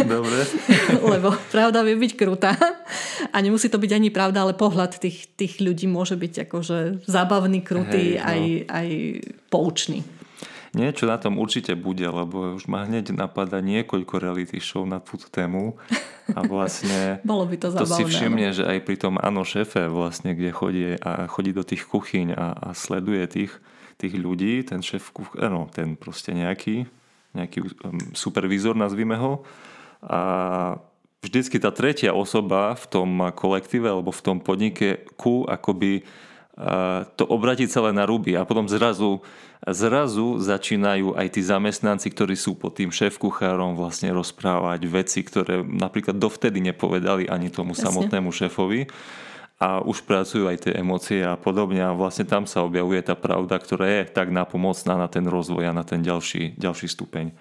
Dobre. 0.06 0.46
Lebo 1.14 1.34
pravda 1.52 1.84
vie 1.84 1.98
byť 1.98 2.14
krutá. 2.16 2.56
A 3.34 3.42
nemusí 3.42 3.68
to 3.68 3.82
byť 3.82 3.92
ani 3.98 4.10
pravda, 4.14 4.46
ale 4.46 4.54
pohľad 4.56 5.02
tých, 5.02 5.28
tých 5.36 5.60
ľudí 5.60 5.90
môže 5.90 6.16
byť 6.16 6.48
akože 6.48 7.10
zábavný, 7.10 7.60
krutý, 7.62 8.16
Hej, 8.16 8.22
no. 8.22 8.30
aj, 8.30 8.42
aj 8.70 8.88
poučný. 9.52 10.00
Niečo 10.70 11.10
na 11.10 11.18
tom 11.18 11.42
určite 11.42 11.74
bude, 11.74 12.06
lebo 12.06 12.54
už 12.54 12.70
ma 12.70 12.86
hneď 12.86 13.18
napadá 13.18 13.58
niekoľko 13.58 14.22
reality 14.22 14.62
show 14.62 14.86
na 14.86 15.02
túto 15.02 15.26
tému 15.26 15.82
a 16.30 16.46
vlastne 16.46 17.18
Bolo 17.26 17.50
by 17.50 17.56
to, 17.58 17.74
to 17.74 17.90
si 17.90 18.06
všimne, 18.06 18.54
že 18.54 18.64
aj 18.70 18.86
pri 18.86 18.96
tom 19.02 19.18
Áno 19.18 19.42
šéfe 19.42 19.90
vlastne, 19.90 20.38
kde 20.38 20.54
chodí 20.54 20.86
a 21.02 21.26
chodí 21.26 21.58
do 21.58 21.66
tých 21.66 21.90
kuchyň 21.90 22.38
a, 22.38 22.48
a 22.54 22.70
sleduje 22.78 23.26
tých, 23.26 23.54
tých 23.98 24.14
ľudí, 24.14 24.62
ten 24.62 24.86
šéf 24.86 25.10
no, 25.42 25.66
ten 25.74 25.98
proste 25.98 26.38
nejaký, 26.38 26.86
nejaký 27.34 27.66
um, 27.66 27.98
supervízor, 28.14 28.78
nazvime 28.78 29.18
ho. 29.18 29.42
A 30.06 30.78
vždycky 31.26 31.58
tá 31.58 31.74
tretia 31.74 32.14
osoba 32.14 32.78
v 32.78 32.86
tom 32.88 33.10
kolektíve 33.34 33.90
alebo 33.90 34.14
v 34.14 34.22
tom 34.22 34.38
podnike 34.40 35.10
ku 35.18 35.44
akoby 35.50 36.06
to 37.16 37.24
obratí 37.24 37.72
celé 37.72 37.96
na 37.96 38.04
ruby 38.04 38.36
a 38.36 38.44
potom 38.44 38.68
zrazu, 38.68 39.24
zrazu 39.64 40.44
začínajú 40.44 41.16
aj 41.16 41.28
tí 41.32 41.42
zamestnanci, 41.42 42.12
ktorí 42.12 42.36
sú 42.36 42.60
pod 42.60 42.76
tým 42.76 42.92
šéf-kuchárom 42.92 43.80
vlastne 43.80 44.12
rozprávať 44.12 44.84
veci, 44.92 45.24
ktoré 45.24 45.64
napríklad 45.64 46.20
dovtedy 46.20 46.60
nepovedali 46.60 47.32
ani 47.32 47.48
tomu 47.48 47.72
Jasne. 47.72 47.88
samotnému 47.88 48.30
šéfovi 48.36 48.92
a 49.60 49.80
už 49.80 50.04
pracujú 50.04 50.52
aj 50.52 50.68
tie 50.68 50.74
emócie 50.76 51.24
a 51.24 51.40
podobne 51.40 51.80
a 51.80 51.96
vlastne 51.96 52.28
tam 52.28 52.44
sa 52.44 52.64
objavuje 52.64 53.00
tá 53.04 53.16
pravda, 53.16 53.56
ktorá 53.56 53.88
je 53.88 54.12
tak 54.12 54.28
napomocná 54.32 55.00
na 55.00 55.08
ten 55.08 55.24
rozvoj 55.28 55.72
a 55.72 55.76
na 55.76 55.88
ten 55.88 56.04
ďalší, 56.04 56.60
ďalší 56.60 56.88
stupeň 56.92 57.32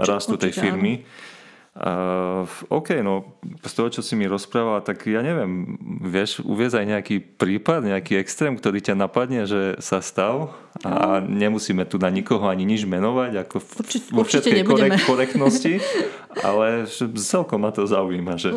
rastu 0.00 0.40
tej 0.40 0.56
firmy. 0.56 1.04
Áno. 1.04 1.38
Uh, 1.70 2.50
OK, 2.66 2.98
no 2.98 3.38
z 3.62 3.72
toho, 3.78 3.88
čo 3.94 4.02
si 4.02 4.18
mi 4.18 4.26
rozprával, 4.26 4.82
tak 4.82 5.06
ja 5.06 5.22
neviem, 5.22 5.78
vieš, 6.02 6.42
uviez 6.42 6.74
aj 6.74 6.82
nejaký 6.82 7.22
prípad, 7.22 7.86
nejaký 7.86 8.18
extrém, 8.18 8.58
ktorý 8.58 8.82
ťa 8.82 8.98
napadne, 8.98 9.46
že 9.46 9.78
sa 9.78 10.02
stal 10.02 10.50
a 10.82 11.22
no. 11.22 11.30
nemusíme 11.30 11.86
tu 11.86 12.02
na 12.02 12.10
nikoho 12.10 12.42
ani 12.50 12.66
nič 12.66 12.90
menovať, 12.90 13.46
ako 13.46 13.56
v, 13.62 13.70
určite, 13.86 14.08
vo 14.10 14.22
všetkej 14.26 14.66
korek, 14.66 14.98
korektnosti, 15.06 15.78
ale 16.50 16.90
celkom 17.14 17.62
ma 17.62 17.70
to 17.70 17.86
zaujíma, 17.86 18.34
že... 18.34 18.50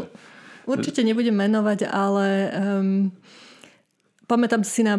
Určite 0.66 1.06
nebudem 1.06 1.38
menovať, 1.38 1.86
ale 1.94 2.28
um, 2.50 3.14
pamätám 4.26 4.66
si 4.66 4.82
na 4.82 4.98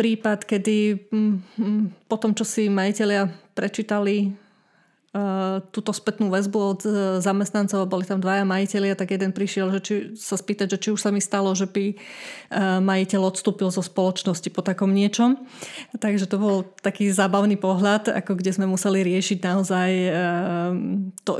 prípad, 0.00 0.48
kedy 0.48 1.04
um, 1.12 1.36
po 2.08 2.16
tom, 2.16 2.32
čo 2.32 2.48
si 2.48 2.72
majiteľia 2.72 3.28
prečítali 3.52 4.40
túto 5.68 5.92
spätnú 5.92 6.32
väzbu 6.32 6.58
od 6.58 6.80
eh, 6.88 6.92
zamestnancov, 7.20 7.84
boli 7.84 8.08
tam 8.08 8.24
dvaja 8.24 8.48
majiteľia, 8.48 8.96
tak 8.96 9.12
jeden 9.12 9.36
prišiel 9.36 9.68
že 9.76 9.80
či, 9.84 9.94
sa 10.16 10.40
spýtať, 10.40 10.72
že 10.72 10.78
či 10.80 10.88
už 10.96 11.04
sa 11.04 11.12
mi 11.12 11.20
stalo, 11.20 11.52
že 11.52 11.68
by 11.68 11.84
eh, 11.92 11.96
majiteľ 12.80 13.28
odstúpil 13.28 13.68
zo 13.68 13.84
spoločnosti 13.84 14.48
po 14.48 14.64
takom 14.64 14.88
niečom. 14.88 15.36
Takže 16.00 16.24
to 16.24 16.40
bol 16.40 16.64
taký 16.80 17.12
zábavný 17.12 17.60
pohľad, 17.60 18.08
ako 18.08 18.40
kde 18.40 18.56
sme 18.56 18.64
museli 18.64 19.04
riešiť 19.04 19.38
naozaj 19.44 19.90
to, 21.24 21.32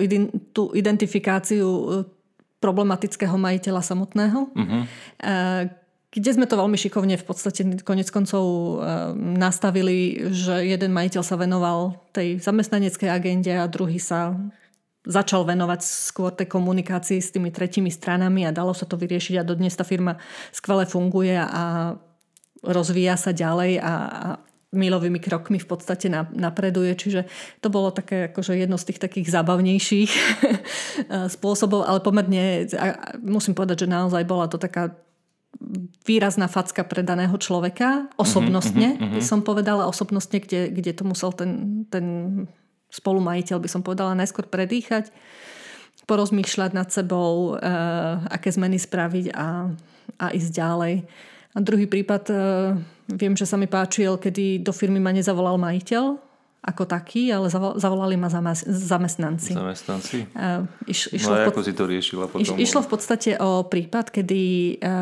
tú 0.53 0.63
identifikáciu 0.77 1.69
problematického 2.61 3.35
majiteľa 3.41 3.83
samotného. 3.83 4.41
Uh-huh 4.53 4.83
kde 6.13 6.31
sme 6.37 6.45
to 6.45 6.61
veľmi 6.61 6.77
šikovne 6.77 7.17
v 7.17 7.25
podstate 7.25 7.65
konec 7.89 8.13
koncov 8.13 8.45
eh, 8.45 8.77
nastavili, 9.17 10.29
že 10.29 10.61
jeden 10.61 10.93
majiteľ 10.93 11.23
sa 11.25 11.41
venoval 11.41 11.97
tej 12.13 12.37
zamestnaneckej 12.45 13.09
agende 13.09 13.53
a 13.57 13.65
druhý 13.65 13.97
sa 13.97 14.37
začal 15.03 15.43
venovať 15.43 15.81
skôr 15.83 16.31
tej 16.31 16.47
komunikácii 16.47 17.19
s 17.19 17.35
tými 17.35 17.51
tretími 17.51 17.91
stranami 17.91 18.47
a 18.47 18.55
dalo 18.55 18.71
sa 18.71 18.87
to 18.87 18.95
vyriešiť 18.95 19.41
a 19.41 19.49
dodnes 19.49 19.75
tá 19.75 19.83
firma 19.83 20.21
skvele 20.55 20.87
funguje 20.87 21.35
a 21.35 21.97
rozvíja 22.63 23.19
sa 23.19 23.35
ďalej 23.35 23.83
a, 23.83 23.93
a 24.07 24.29
milovými 24.73 25.19
krokmi 25.19 25.59
v 25.59 25.69
podstate 25.69 26.07
napreduje. 26.33 26.95
Čiže 26.95 27.27
to 27.59 27.69
bolo 27.69 27.91
také 27.91 28.31
akože 28.31 28.57
jedno 28.57 28.79
z 28.79 28.93
tých 28.93 29.03
takých 29.03 29.33
zábavnejších 29.33 30.11
eh, 30.15 31.27
spôsobov, 31.33 31.89
ale 31.89 32.05
pomerne 32.05 32.69
musím 33.25 33.57
povedať, 33.57 33.89
že 33.89 33.93
naozaj 33.97 34.29
bola 34.29 34.47
to 34.47 34.61
taká 34.61 34.93
výrazná 36.03 36.51
facka 36.51 36.83
pre 36.83 37.05
daného 37.07 37.35
človeka, 37.39 38.11
osobnostne, 38.19 38.99
uh-huh, 38.99 39.05
uh-huh, 39.09 39.17
by 39.19 39.23
som 39.23 39.41
povedala, 39.45 39.87
osobnostne, 39.87 40.43
kde, 40.43 40.73
kde 40.73 40.93
to 40.97 41.05
musel 41.07 41.31
ten, 41.31 41.85
ten 41.89 42.05
spolumajiteľ, 42.93 43.57
by 43.63 43.69
som 43.71 43.83
povedala, 43.85 44.19
najskôr 44.19 44.49
predýchať, 44.49 45.13
porozmýšľať 46.05 46.71
nad 46.75 46.89
sebou, 46.91 47.55
uh, 47.55 48.21
aké 48.27 48.51
zmeny 48.51 48.77
spraviť 48.77 49.33
a, 49.33 49.71
a 50.19 50.27
ísť 50.35 50.51
ďalej. 50.51 50.95
A 51.53 51.59
druhý 51.63 51.87
prípad, 51.87 52.25
uh, 52.33 52.75
viem, 53.13 53.39
že 53.39 53.47
sa 53.47 53.55
mi 53.55 53.71
páčil, 53.71 54.19
kedy 54.19 54.67
do 54.67 54.75
firmy 54.75 54.99
ma 54.99 55.15
nezavolal 55.15 55.57
majiteľ, 55.63 56.32
ako 56.63 56.87
taký, 56.87 57.35
ale 57.35 57.51
zavolali 57.51 58.15
ma 58.15 58.31
zamestnanci. 58.31 59.51
Zamestnanci? 59.51 60.31
Iš, 60.87 61.11
išlo 61.11 61.35
no 61.35 61.43
a 61.43 61.51
ako 61.51 61.59
pod... 61.59 61.67
si 61.67 61.73
to 61.75 61.85
riešila 61.91 62.31
potom? 62.31 62.39
Iš, 62.39 62.55
išlo 62.55 62.87
v 62.87 62.89
podstate 62.95 63.31
o 63.43 63.67
prípad, 63.67 64.15
kedy 64.15 64.43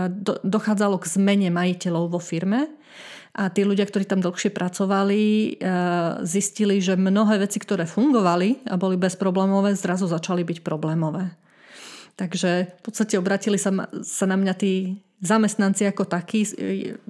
do, 0.08 0.40
dochádzalo 0.40 0.96
k 0.96 1.06
zmene 1.20 1.52
majiteľov 1.52 2.16
vo 2.16 2.20
firme 2.20 2.64
a 3.36 3.52
tí 3.52 3.68
ľudia, 3.68 3.84
ktorí 3.84 4.08
tam 4.08 4.24
dlhšie 4.24 4.50
pracovali, 4.56 5.60
zistili, 6.24 6.80
že 6.80 6.96
mnohé 6.96 7.44
veci, 7.44 7.60
ktoré 7.60 7.84
fungovali 7.84 8.64
a 8.64 8.80
boli 8.80 8.96
bezproblémové, 8.96 9.76
zrazu 9.76 10.08
začali 10.08 10.40
byť 10.42 10.64
problémové. 10.64 11.28
Takže 12.16 12.72
v 12.72 12.82
podstate 12.82 13.20
obratili 13.20 13.60
sa, 13.60 13.70
sa 14.00 14.24
na 14.24 14.40
mňa 14.40 14.54
tí 14.56 14.96
zamestnanci 15.20 15.84
ako 15.84 16.08
takí, 16.08 16.48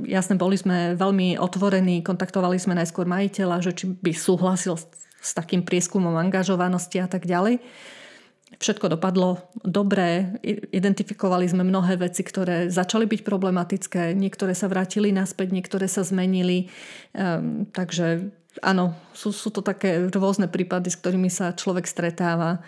jasne 0.03 0.35
boli 0.35 0.59
sme 0.59 0.99
veľmi 0.99 1.39
otvorení, 1.39 2.03
kontaktovali 2.03 2.59
sme 2.59 2.75
najskôr 2.75 3.07
majiteľa, 3.07 3.63
že 3.63 3.73
či 3.75 3.85
by 3.91 4.11
súhlasil 4.11 4.75
s, 4.75 4.85
s 5.23 5.31
takým 5.31 5.63
prieskumom 5.63 6.19
angažovanosti 6.19 6.99
a 6.99 7.07
tak 7.07 7.25
ďalej. 7.27 7.63
Všetko 8.59 8.99
dopadlo 8.99 9.47
dobre, 9.63 10.37
identifikovali 10.75 11.47
sme 11.47 11.63
mnohé 11.63 12.03
veci, 12.03 12.27
ktoré 12.27 12.67
začali 12.67 13.07
byť 13.07 13.23
problematické, 13.23 14.11
niektoré 14.11 14.59
sa 14.59 14.67
vrátili 14.67 15.15
naspäť, 15.15 15.55
niektoré 15.55 15.87
sa 15.87 16.03
zmenili. 16.03 16.67
Um, 17.15 17.71
takže 17.71 18.35
áno, 18.59 18.99
sú, 19.15 19.31
sú 19.31 19.55
to 19.55 19.63
také 19.63 20.11
rôzne 20.11 20.51
prípady, 20.51 20.91
s 20.91 20.99
ktorými 20.99 21.31
sa 21.31 21.55
človek 21.55 21.87
stretáva. 21.87 22.59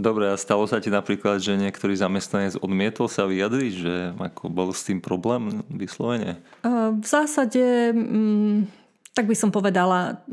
Dobre, 0.00 0.32
a 0.32 0.40
stalo 0.40 0.64
sa 0.64 0.80
ti 0.80 0.88
napríklad, 0.88 1.44
že 1.44 1.60
niektorý 1.60 1.92
zamestnanec 1.92 2.56
odmietol 2.64 3.06
sa 3.06 3.28
vyjadriť, 3.28 3.72
že 3.76 3.94
ako 4.16 4.48
bol 4.48 4.72
s 4.72 4.88
tým 4.88 5.04
problém 5.04 5.60
vyslovene? 5.68 6.40
V 6.64 7.04
zásade, 7.04 7.92
mm, 7.92 8.64
tak 9.12 9.28
by 9.28 9.36
som 9.36 9.52
povedala, 9.52 10.24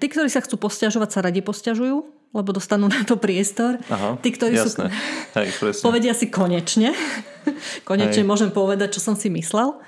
tí, 0.00 0.06
ktorí 0.08 0.32
sa 0.32 0.40
chcú 0.40 0.56
posťažovať, 0.56 1.08
sa 1.12 1.20
radi 1.20 1.44
posťažujú, 1.44 1.96
lebo 2.34 2.50
dostanú 2.50 2.90
na 2.94 3.06
to 3.06 3.20
priestor. 3.20 3.78
Aha, 3.86 4.18
tí, 4.18 4.34
ktorí 4.34 4.58
jasné. 4.58 4.90
sú... 4.90 5.38
Hej, 5.38 5.48
povedia 5.86 6.12
si 6.16 6.26
konečne. 6.32 6.96
konečne 7.88 8.24
Hej. 8.24 8.28
môžem 8.28 8.50
povedať, 8.50 8.98
čo 8.98 9.00
som 9.00 9.14
si 9.14 9.30
myslel 9.30 9.78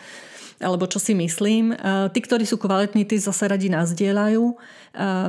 alebo 0.61 0.88
čo 0.88 0.97
si 0.97 1.12
myslím. 1.12 1.77
Tí, 2.12 2.21
ktorí 2.25 2.49
sú 2.49 2.57
kvalitní, 2.57 3.05
tí 3.05 3.21
zase 3.21 3.45
radi 3.45 3.69
nás 3.69 3.92
dielajú. 3.92 4.57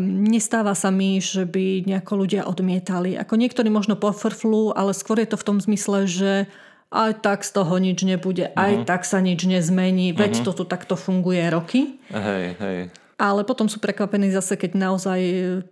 Nestáva 0.04 0.72
sa 0.72 0.88
mi, 0.88 1.20
že 1.20 1.44
by 1.44 1.84
nejako 1.84 2.14
ľudia 2.24 2.48
odmietali. 2.48 3.20
Ako 3.20 3.36
niektorí 3.36 3.68
možno 3.68 4.00
pofrflú, 4.00 4.72
ale 4.72 4.96
skôr 4.96 5.20
je 5.20 5.28
to 5.28 5.38
v 5.40 5.48
tom 5.48 5.58
zmysle, 5.60 6.08
že 6.08 6.32
aj 6.88 7.20
tak 7.20 7.44
z 7.44 7.52
toho 7.52 7.76
nič 7.84 8.00
nebude, 8.08 8.48
uh-huh. 8.48 8.64
aj 8.64 8.72
mhm. 8.80 8.86
tak 8.88 9.04
sa 9.04 9.20
nič 9.20 9.44
nezmení, 9.44 10.16
veď 10.16 10.40
uh-huh. 10.40 10.46
to 10.48 10.52
tu 10.56 10.64
takto 10.64 10.96
funguje 10.96 11.44
roky. 11.52 12.00
Hej, 12.08 12.56
hej. 12.64 12.80
Ale 13.18 13.44
potom 13.44 13.66
sú 13.68 13.82
prekvapení 13.82 14.30
zase, 14.30 14.56
keď 14.56 14.78
naozaj 14.78 15.20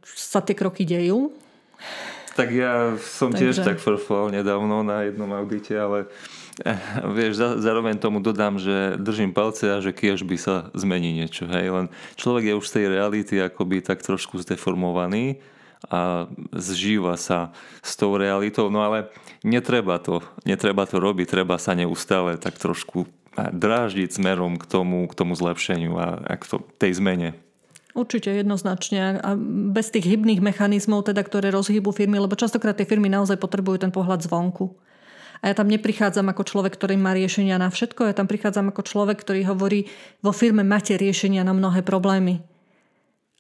sa 0.04 0.42
tie 0.42 0.58
kroky 0.58 0.84
dejú. 0.84 1.32
Tak 2.36 2.52
ja 2.52 3.00
som 3.00 3.32
Takže... 3.32 3.40
tiež 3.40 3.56
tak 3.64 3.78
frflal 3.80 4.34
nedávno 4.34 4.84
na 4.84 5.08
jednom 5.08 5.30
audite, 5.32 5.72
ale 5.72 6.12
Vieš, 7.18 7.60
zároveň 7.60 8.00
tomu 8.00 8.24
dodám, 8.24 8.56
že 8.56 8.96
držím 8.96 9.36
palce 9.36 9.68
a 9.76 9.84
že 9.84 9.92
kiež 9.92 10.24
by 10.24 10.38
sa 10.40 10.56
zmení 10.72 11.12
niečo. 11.12 11.48
Hej? 11.52 11.68
Len 11.72 11.86
človek 12.16 12.52
je 12.52 12.58
už 12.58 12.66
z 12.66 12.74
tej 12.80 12.86
reality 12.96 13.34
akoby 13.44 13.84
tak 13.84 14.00
trošku 14.00 14.40
zdeformovaný 14.40 15.44
a 15.92 16.32
zžíva 16.56 17.20
sa 17.20 17.52
s 17.84 18.00
tou 18.00 18.16
realitou. 18.16 18.72
No 18.72 18.82
ale 18.82 19.12
netreba 19.44 20.00
to, 20.00 20.24
netreba 20.48 20.88
to 20.88 20.98
robiť, 20.98 21.28
treba 21.28 21.60
sa 21.60 21.76
neustále 21.76 22.40
tak 22.40 22.56
trošku 22.56 23.06
dráždiť 23.36 24.16
smerom 24.16 24.56
k 24.56 24.64
tomu, 24.64 25.04
k 25.12 25.14
tomu 25.14 25.36
zlepšeniu 25.36 25.92
a, 26.00 26.24
a 26.24 26.34
k 26.40 26.44
to, 26.48 26.64
tej 26.80 27.04
zmene. 27.04 27.36
Určite 27.92 28.32
jednoznačne. 28.32 29.20
A 29.20 29.36
bez 29.72 29.92
tých 29.92 30.08
hybných 30.08 30.40
mechanizmov, 30.40 31.08
teda, 31.08 31.20
ktoré 31.24 31.52
rozhýbu 31.52 31.92
firmy, 31.92 32.20
lebo 32.20 32.40
častokrát 32.40 32.76
tie 32.76 32.88
firmy 32.88 33.12
naozaj 33.12 33.40
potrebujú 33.40 33.84
ten 33.84 33.92
pohľad 33.92 34.24
zvonku 34.24 34.76
A 35.42 35.52
ja 35.52 35.54
tam 35.56 35.68
neprichádzam 35.68 36.32
ako 36.32 36.44
človek, 36.48 36.76
ktorý 36.76 36.96
má 37.00 37.12
riešenia 37.16 37.60
na 37.60 37.68
všetko, 37.68 38.08
ja 38.08 38.16
tam 38.16 38.28
prichádzam 38.30 38.72
ako 38.72 38.82
človek, 38.86 39.18
ktorý 39.20 39.48
hovorí, 39.50 39.90
vo 40.24 40.32
firme 40.32 40.64
máte 40.64 40.96
riešenia 40.96 41.44
na 41.44 41.52
mnohé 41.52 41.84
problémy. 41.84 42.44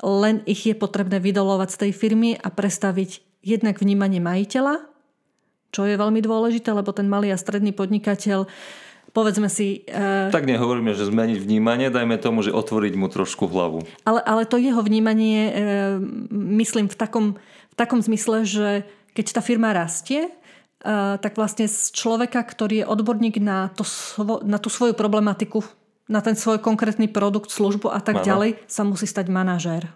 Len 0.04 0.44
ich 0.44 0.68
je 0.68 0.76
potrebné 0.76 1.24
vydolovať 1.24 1.70
z 1.72 1.78
tej 1.88 1.92
firmy 1.96 2.36
a 2.36 2.52
prestaviť 2.52 3.24
jednak 3.46 3.80
vnímanie 3.80 4.20
majiteľa, 4.20 4.84
čo 5.72 5.88
je 5.88 5.96
veľmi 5.96 6.20
dôležité, 6.20 6.72
lebo 6.76 6.92
ten 6.92 7.08
malý 7.08 7.32
a 7.32 7.40
stredný 7.40 7.72
podnikateľ 7.72 8.48
povedzme 9.16 9.48
si... 9.48 9.88
Uh, 9.88 10.28
tak 10.28 10.44
nehovoríme, 10.44 10.92
že 10.92 11.08
zmeniť 11.08 11.40
vnímanie, 11.40 11.88
dajme 11.88 12.20
tomu, 12.20 12.44
že 12.44 12.52
otvoriť 12.52 12.94
mu 13.00 13.08
trošku 13.08 13.48
hlavu. 13.48 13.88
Ale, 14.04 14.20
ale 14.28 14.44
to 14.44 14.60
jeho 14.60 14.84
vnímanie, 14.84 15.40
uh, 15.48 15.56
myslím 16.36 16.92
v 16.92 17.00
takom, 17.00 17.26
v 17.72 17.76
takom 17.80 18.04
zmysle, 18.04 18.44
že 18.44 18.84
keď 19.16 19.40
tá 19.40 19.42
firma 19.42 19.72
rastie, 19.72 20.28
tak 21.18 21.34
vlastne 21.34 21.66
z 21.66 21.90
človeka, 21.90 22.46
ktorý 22.46 22.86
je 22.86 22.86
odborník 22.86 23.42
na, 23.42 23.74
to, 23.74 23.82
na 24.46 24.62
tú 24.62 24.70
svoju 24.70 24.94
problematiku, 24.94 25.66
na 26.06 26.22
ten 26.22 26.38
svoj 26.38 26.62
konkrétny 26.62 27.10
produkt, 27.10 27.50
službu 27.50 27.90
a 27.90 27.98
tak 27.98 28.22
Mano. 28.22 28.28
ďalej, 28.30 28.50
sa 28.70 28.86
musí 28.86 29.10
stať 29.10 29.34
manažér. 29.34 29.90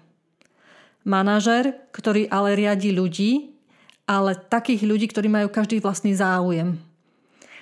Manažér, 1.06 1.78
ktorý 1.94 2.26
ale 2.34 2.58
riadi 2.58 2.90
ľudí, 2.90 3.54
ale 4.10 4.34
takých 4.34 4.82
ľudí, 4.90 5.06
ktorí 5.14 5.30
majú 5.30 5.54
každý 5.54 5.78
vlastný 5.78 6.18
záujem. 6.18 6.82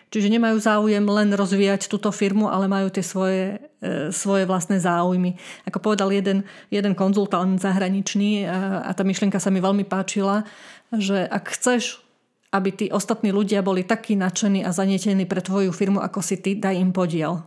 Čiže 0.08 0.32
nemajú 0.32 0.56
záujem 0.64 1.04
len 1.04 1.36
rozvíjať 1.36 1.92
túto 1.92 2.08
firmu, 2.16 2.48
ale 2.48 2.72
majú 2.72 2.88
tie 2.88 3.04
svoje, 3.04 3.60
e, 3.84 4.08
svoje 4.16 4.48
vlastné 4.48 4.80
záujmy. 4.80 5.36
Ako 5.68 5.84
povedal 5.84 6.16
jeden, 6.16 6.48
jeden 6.72 6.96
konzultant 6.96 7.60
zahraničný, 7.60 8.48
a, 8.48 8.88
e, 8.88 8.88
a 8.88 8.92
tá 8.96 9.04
myšlienka 9.04 9.36
sa 9.36 9.52
mi 9.52 9.60
veľmi 9.60 9.84
páčila, 9.84 10.48
že 10.96 11.28
ak 11.28 11.52
chceš, 11.52 12.07
aby 12.52 12.70
tí 12.72 12.86
ostatní 12.88 13.36
ľudia 13.36 13.60
boli 13.60 13.84
takí 13.84 14.16
nadšení 14.16 14.64
a 14.64 14.72
zanietení 14.72 15.28
pre 15.28 15.44
tvoju 15.44 15.76
firmu, 15.76 16.00
ako 16.00 16.20
si 16.24 16.40
ty, 16.40 16.56
daj 16.56 16.80
im 16.80 16.96
podiel. 16.96 17.44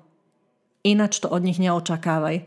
Ináč 0.85 1.21
to 1.21 1.29
od 1.29 1.41
nich 1.45 1.61
neočakávaj. 1.61 2.45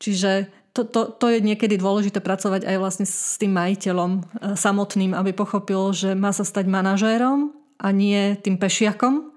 Čiže 0.00 0.48
to, 0.72 0.88
to, 0.88 1.12
to 1.12 1.26
je 1.28 1.44
niekedy 1.44 1.76
dôležité 1.76 2.24
pracovať 2.24 2.64
aj 2.64 2.76
vlastne 2.80 3.06
s 3.06 3.36
tým 3.36 3.52
majiteľom 3.52 4.10
e, 4.16 4.20
samotným, 4.56 5.12
aby 5.12 5.36
pochopil, 5.36 5.92
že 5.92 6.16
má 6.16 6.32
sa 6.32 6.48
stať 6.48 6.64
manažérom 6.64 7.52
a 7.76 7.88
nie 7.92 8.34
tým 8.40 8.56
pešiakom 8.56 9.32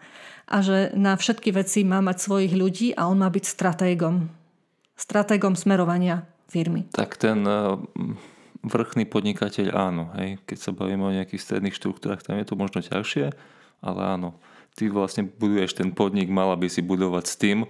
a 0.47 0.57
že 0.63 0.95
na 0.95 1.19
všetky 1.19 1.51
veci 1.51 1.83
má 1.83 1.99
mať 1.99 2.17
svojich 2.23 2.53
ľudí 2.55 2.87
a 2.95 3.11
on 3.11 3.19
má 3.19 3.27
byť 3.27 3.45
stratégom. 3.51 4.31
Stratégom 4.95 5.59
smerovania 5.59 6.23
firmy. 6.47 6.87
Tak 6.95 7.19
ten 7.19 7.43
eh, 7.43 7.75
vrchný 8.65 9.05
podnikateľ 9.05 9.77
áno. 9.77 10.09
Hej. 10.17 10.41
Keď 10.49 10.57
sa 10.57 10.71
bavíme 10.73 11.05
o 11.05 11.15
nejakých 11.15 11.41
stredných 11.41 11.77
štruktúrach, 11.77 12.25
tam 12.25 12.41
je 12.41 12.45
to 12.49 12.57
možno 12.57 12.81
ťažšie, 12.81 13.31
ale 13.85 13.99
áno. 14.01 14.33
Ty 14.75 14.91
vlastne 14.91 15.23
buduješ 15.23 15.77
ten 15.77 15.95
podnik, 15.95 16.27
mala 16.27 16.59
by 16.59 16.67
si 16.67 16.83
budovať 16.83 17.25
s 17.29 17.35
tým, 17.39 17.63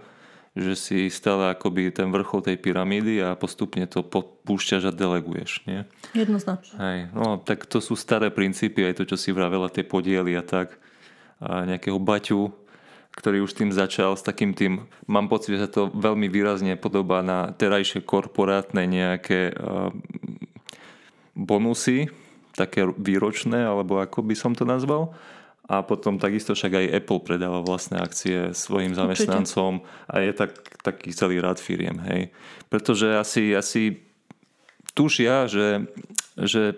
že 0.56 0.74
si 0.80 1.00
stále 1.12 1.52
akoby 1.52 1.92
ten 1.92 2.08
vrchol 2.10 2.40
tej 2.40 2.56
pyramídy 2.56 3.20
a 3.20 3.36
postupne 3.36 3.84
to 3.92 4.02
púšťaš 4.48 4.88
a 4.88 4.96
deleguješ. 4.96 5.68
Nie? 5.68 5.84
Jednoznačne. 6.16 6.76
Hej, 6.80 7.00
no 7.12 7.38
tak 7.44 7.68
to 7.68 7.84
sú 7.84 8.00
staré 8.00 8.32
princípy, 8.32 8.88
aj 8.88 8.98
to, 8.98 9.04
čo 9.04 9.20
si 9.20 9.36
vravela, 9.36 9.68
tie 9.68 9.84
podiely 9.84 10.32
a 10.34 10.42
tak. 10.42 10.80
A 11.44 11.68
nejakého 11.68 12.00
baťu, 12.00 12.56
ktorý 13.20 13.44
už 13.44 13.52
tým 13.52 13.76
začal 13.76 14.16
s 14.16 14.24
takým 14.24 14.56
tým, 14.56 14.88
mám 15.12 15.28
pocit, 15.28 15.60
že 15.60 15.68
sa 15.68 15.70
to 15.72 15.92
veľmi 15.92 16.32
výrazne 16.32 16.80
podobá 16.80 17.20
na 17.20 17.52
terajšie 17.52 18.08
korporátne 18.08 18.88
nejaké 18.88 19.52
bonusy, 21.36 22.08
také 22.56 22.88
výročné, 22.96 23.68
alebo 23.68 24.00
ako 24.00 24.24
by 24.24 24.36
som 24.36 24.56
to 24.56 24.64
nazval 24.64 25.12
a 25.66 25.82
potom 25.82 26.22
takisto 26.22 26.54
však 26.54 26.78
aj 26.78 26.94
Apple 27.02 27.22
predáva 27.26 27.66
vlastné 27.66 27.98
akcie 27.98 28.54
svojim 28.54 28.94
zamestnancom 28.94 29.82
Určite. 29.82 30.06
a 30.06 30.14
je 30.22 30.32
tak, 30.38 30.52
taký 30.86 31.10
celý 31.10 31.42
rád 31.42 31.58
firiem. 31.58 31.98
Hej. 32.06 32.30
Pretože 32.70 33.18
asi, 33.18 33.58
asi 33.58 33.98
tušia, 34.94 35.50
že, 35.50 35.90
že 36.38 36.78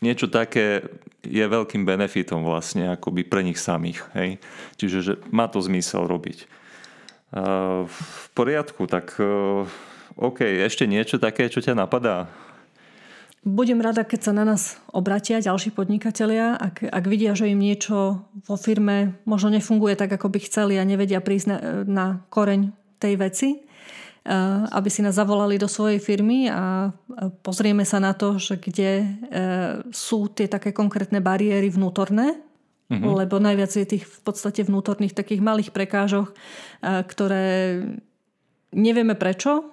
niečo 0.00 0.32
také 0.32 0.88
je 1.20 1.44
veľkým 1.44 1.84
benefitom 1.84 2.40
vlastne 2.40 2.96
akoby 2.96 3.20
pre 3.28 3.44
nich 3.44 3.60
samých. 3.60 4.00
Hej. 4.16 4.40
Čiže 4.80 4.98
že 5.04 5.12
má 5.28 5.44
to 5.52 5.60
zmysel 5.60 6.08
robiť. 6.08 6.48
Uh, 7.36 7.84
v 7.84 8.26
poriadku, 8.32 8.88
tak 8.88 9.12
uh, 9.20 9.68
OK, 10.16 10.40
ešte 10.40 10.88
niečo 10.88 11.20
také, 11.20 11.52
čo 11.52 11.60
ťa 11.60 11.76
napadá? 11.76 12.32
Budem 13.46 13.78
rada, 13.78 14.02
keď 14.02 14.20
sa 14.20 14.32
na 14.34 14.42
nás 14.42 14.74
obratia 14.90 15.38
ďalší 15.38 15.70
podnikatelia, 15.70 16.58
ak, 16.58 16.82
ak 16.82 17.04
vidia, 17.06 17.30
že 17.36 17.46
im 17.46 17.62
niečo 17.62 18.26
vo 18.42 18.56
firme 18.58 19.22
možno 19.22 19.54
nefunguje 19.54 19.94
tak, 19.94 20.18
ako 20.18 20.32
by 20.34 20.38
chceli 20.42 20.74
a 20.80 20.88
nevedia 20.88 21.22
prísť 21.22 21.46
na, 21.46 21.58
na 21.86 22.06
koreň 22.26 22.74
tej 22.98 23.14
veci, 23.14 23.48
eh, 23.54 24.34
aby 24.66 24.88
si 24.90 24.98
nás 24.98 25.14
zavolali 25.14 25.62
do 25.62 25.70
svojej 25.70 26.02
firmy 26.02 26.50
a 26.50 26.90
pozrieme 27.46 27.86
sa 27.86 28.02
na 28.02 28.18
to, 28.18 28.40
že 28.42 28.58
kde 28.58 28.90
eh, 28.98 29.06
sú 29.94 30.26
tie 30.26 30.50
také 30.50 30.74
konkrétne 30.74 31.22
bariéry 31.22 31.70
vnútorné, 31.70 32.34
mm-hmm. 32.90 33.14
lebo 33.14 33.38
najviac 33.38 33.70
je 33.70 33.86
tých 33.86 34.10
v 34.10 34.20
podstate 34.26 34.66
vnútorných 34.66 35.14
takých 35.14 35.38
malých 35.38 35.70
prekážok, 35.70 36.34
eh, 36.34 37.06
ktoré 37.06 37.46
nevieme 38.74 39.14
prečo, 39.14 39.70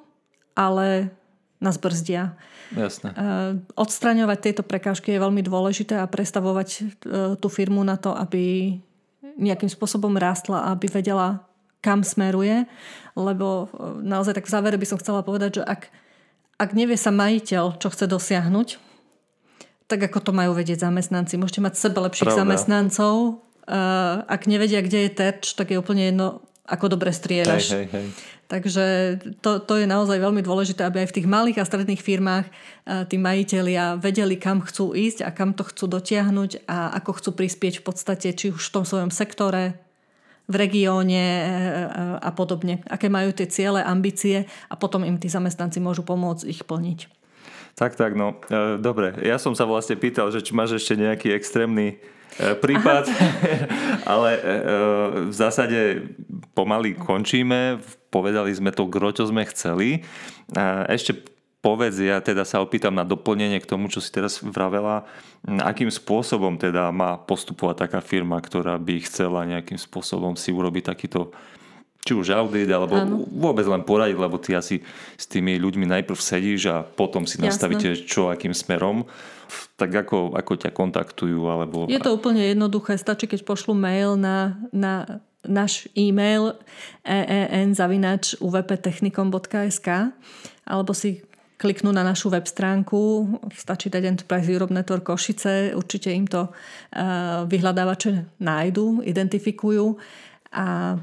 ale 0.54 1.10
nás 1.58 1.82
brzdia. 1.82 2.38
Jasne. 2.74 3.10
Odstraňovať 3.78 4.40
tieto 4.42 4.64
prekážky 4.66 5.14
je 5.14 5.24
veľmi 5.24 5.46
dôležité 5.46 6.02
a 6.02 6.10
prestavovať 6.10 6.70
e, 6.74 6.82
tú 7.38 7.48
firmu 7.48 7.86
na 7.86 7.96
to, 8.02 8.14
aby 8.14 8.76
nejakým 9.38 9.70
spôsobom 9.70 10.14
rástla 10.18 10.74
aby 10.74 10.90
vedela, 10.90 11.42
kam 11.82 12.02
smeruje. 12.02 12.66
Lebo 13.14 13.70
e, 13.70 14.02
naozaj 14.02 14.42
tak 14.42 14.50
v 14.50 14.54
závere 14.54 14.78
by 14.82 14.88
som 14.90 14.98
chcela 14.98 15.22
povedať, 15.22 15.62
že 15.62 15.64
ak, 15.64 15.90
ak 16.58 16.70
nevie 16.74 16.98
sa 16.98 17.14
majiteľ, 17.14 17.78
čo 17.78 17.94
chce 17.94 18.10
dosiahnuť, 18.10 18.82
tak 19.86 20.10
ako 20.10 20.20
to 20.26 20.32
majú 20.34 20.58
vedieť 20.58 20.90
zamestnanci. 20.90 21.38
Môžete 21.38 21.62
mať 21.62 21.74
sebe 21.78 22.02
lepších 22.02 22.34
Pravda. 22.34 22.42
zamestnancov. 22.42 23.46
Ak 24.26 24.50
nevedia, 24.50 24.82
kde 24.82 25.06
je 25.06 25.12
terč, 25.12 25.54
tak 25.54 25.70
je 25.70 25.78
úplne 25.78 26.10
jedno, 26.10 26.42
ako 26.64 26.96
dobre 26.96 27.12
strieľaš. 27.12 27.76
Hej, 27.76 27.76
hej, 27.76 27.86
hej. 27.92 28.08
Takže 28.48 28.86
to, 29.44 29.60
to 29.60 29.74
je 29.82 29.88
naozaj 29.90 30.20
veľmi 30.20 30.40
dôležité, 30.46 30.86
aby 30.88 31.04
aj 31.04 31.10
v 31.12 31.16
tých 31.20 31.28
malých 31.28 31.58
a 31.60 31.68
stredných 31.68 32.00
firmách 32.00 32.46
eh, 32.48 33.04
tí 33.08 33.20
majiteľia 33.20 34.00
vedeli, 34.00 34.40
kam 34.40 34.64
chcú 34.64 34.96
ísť 34.96 35.28
a 35.28 35.30
kam 35.36 35.52
to 35.52 35.68
chcú 35.68 35.92
dotiahnuť 35.92 36.68
a 36.68 36.96
ako 37.04 37.12
chcú 37.20 37.30
prispieť 37.36 37.82
v 37.82 37.84
podstate, 37.84 38.28
či 38.32 38.56
už 38.56 38.64
v 38.72 38.74
tom 38.80 38.86
svojom 38.88 39.12
sektore, 39.12 39.76
v 40.48 40.56
regióne 40.56 41.24
eh, 41.24 41.48
a 42.20 42.30
podobne. 42.32 42.80
Aké 42.88 43.12
majú 43.12 43.36
tie 43.36 43.48
ciele, 43.48 43.84
ambície 43.84 44.48
a 44.72 44.80
potom 44.80 45.04
im 45.04 45.20
tí 45.20 45.28
zamestnanci 45.28 45.84
môžu 45.84 46.08
pomôcť 46.08 46.48
ich 46.48 46.64
plniť. 46.64 47.12
Tak, 47.74 47.98
tak, 47.98 48.14
no. 48.14 48.38
Dobre, 48.78 49.18
ja 49.26 49.42
som 49.42 49.58
sa 49.58 49.66
vlastne 49.66 49.98
pýtal, 49.98 50.30
že 50.30 50.46
či 50.46 50.54
máš 50.54 50.78
ešte 50.78 50.94
nejaký 50.94 51.34
extrémny 51.34 51.98
prípad, 52.38 53.06
ale 54.14 54.30
e, 54.34 54.42
e, 54.42 54.52
v 55.30 55.34
zásade 55.34 55.80
pomaly 56.58 56.98
končíme. 56.98 57.82
Povedali 58.10 58.54
sme 58.54 58.74
to, 58.74 58.90
gro, 58.90 59.10
čo 59.10 59.26
sme 59.30 59.46
chceli. 59.50 60.06
Ešte 60.90 61.18
povedz, 61.64 61.98
ja 62.04 62.20
teda 62.20 62.44
sa 62.44 62.60
opýtam 62.60 62.94
na 62.94 63.08
doplnenie 63.08 63.58
k 63.64 63.70
tomu, 63.70 63.88
čo 63.88 64.04
si 64.04 64.12
teraz 64.12 64.44
vravela, 64.44 65.08
akým 65.48 65.88
spôsobom 65.88 66.60
teda 66.60 66.92
má 66.92 67.16
postupovať 67.16 67.88
taká 67.88 68.00
firma, 68.04 68.38
ktorá 68.44 68.76
by 68.78 69.08
chcela 69.08 69.48
nejakým 69.48 69.80
spôsobom 69.80 70.36
si 70.36 70.52
urobiť 70.52 70.92
takýto 70.92 71.32
či 72.04 72.12
už 72.12 72.36
audit, 72.36 72.68
alebo 72.68 73.00
ano. 73.00 73.24
vôbec 73.32 73.64
len 73.64 73.80
poradiť, 73.80 74.20
lebo 74.20 74.36
ty 74.36 74.60
asi 74.60 74.84
s 75.16 75.24
tými 75.24 75.56
ľuďmi 75.56 75.88
najprv 75.88 76.20
sedíš 76.20 76.68
a 76.68 76.84
potom 76.84 77.24
si 77.24 77.40
nastavíte 77.40 77.96
Jasne. 77.96 78.04
čo 78.04 78.28
akým 78.28 78.52
smerom. 78.52 79.08
Tak 79.80 80.04
ako, 80.04 80.36
ako 80.36 80.52
ťa 80.60 80.76
kontaktujú? 80.76 81.48
Alebo... 81.48 81.88
Je 81.88 82.04
to 82.04 82.12
úplne 82.12 82.44
jednoduché. 82.44 83.00
Stačí, 83.00 83.32
keď 83.32 83.48
pošlu 83.48 83.72
mail 83.72 84.20
na, 84.20 84.60
na 84.76 85.24
náš 85.48 85.88
e-mail 85.96 86.60
een.uvptechnikom.sk 87.08 89.88
alebo 90.64 90.96
si 90.96 91.20
kliknú 91.60 91.92
na 91.96 92.04
našu 92.04 92.28
web 92.28 92.44
stránku, 92.44 93.24
stačí 93.56 93.88
dať 93.88 94.04
Enterprise 94.04 94.52
Europe 94.52 94.76
Network 94.76 95.08
Košice, 95.08 95.72
určite 95.72 96.12
im 96.12 96.28
to 96.28 96.52
uh, 96.52 97.48
vyhľadávače 97.48 98.44
nájdu, 98.44 99.00
identifikujú 99.08 99.96
a 100.52 101.00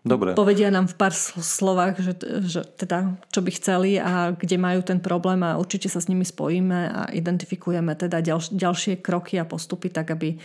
Dobre. 0.00 0.32
Povedia 0.32 0.72
nám 0.72 0.88
v 0.88 0.96
pár 0.96 1.12
slovách, 1.12 2.00
že, 2.00 2.16
že 2.48 2.60
teda, 2.64 3.20
čo 3.28 3.44
by 3.44 3.50
chceli 3.52 4.00
a 4.00 4.32
kde 4.32 4.56
majú 4.56 4.80
ten 4.80 4.96
problém 4.96 5.44
a 5.44 5.60
určite 5.60 5.92
sa 5.92 6.00
s 6.00 6.08
nimi 6.08 6.24
spojíme 6.24 6.78
a 6.88 7.00
identifikujeme 7.12 7.92
teda 7.92 8.24
ďal, 8.24 8.40
ďalšie 8.48 9.04
kroky 9.04 9.36
a 9.36 9.44
postupy 9.44 9.92
tak, 9.92 10.16
aby 10.16 10.34
e, 10.34 10.38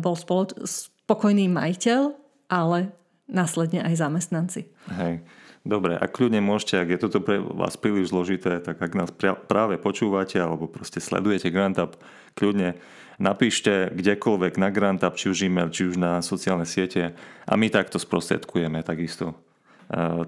bol 0.00 0.16
spolo- 0.16 0.56
spokojný 0.64 1.44
majiteľ, 1.52 2.16
ale 2.48 2.96
následne 3.28 3.84
aj 3.84 4.00
zamestnanci. 4.00 4.64
Hej. 4.96 5.20
Dobre, 5.66 5.98
a 5.98 6.06
kľudne 6.06 6.38
môžete, 6.38 6.78
ak 6.78 6.88
je 6.94 7.02
toto 7.02 7.18
pre 7.18 7.42
vás 7.42 7.74
príliš 7.74 8.14
zložité, 8.14 8.62
tak 8.62 8.78
ak 8.78 8.92
nás 8.94 9.10
práve 9.50 9.82
počúvate 9.82 10.38
alebo 10.38 10.70
proste 10.70 11.02
sledujete 11.02 11.50
GrantUp, 11.50 11.98
kľudne 12.36 12.76
napíšte 13.16 13.96
kdekoľvek 13.96 14.60
na 14.60 14.68
GrantUp, 14.68 15.16
či 15.16 15.32
už 15.32 15.48
e-mail, 15.48 15.72
či 15.72 15.88
už 15.88 15.96
na 15.96 16.20
sociálne 16.20 16.68
siete 16.68 17.16
a 17.48 17.52
my 17.56 17.72
takto 17.72 17.96
sprostredkujeme 17.96 18.84
takisto. 18.84 19.32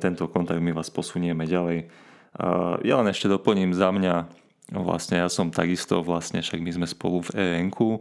Tento 0.01 0.25
kontakt 0.33 0.65
my 0.65 0.73
vás 0.73 0.89
posunieme 0.89 1.45
ďalej. 1.45 1.85
Ja 2.87 2.95
len 2.97 3.09
ešte 3.13 3.29
doplním 3.29 3.77
za 3.77 3.93
mňa, 3.93 4.25
vlastne 4.73 5.21
ja 5.21 5.29
som 5.29 5.53
takisto, 5.53 6.01
vlastne 6.01 6.41
však 6.41 6.65
my 6.65 6.71
sme 6.81 6.87
spolu 6.89 7.29
v 7.29 7.61
ENku, 7.61 8.01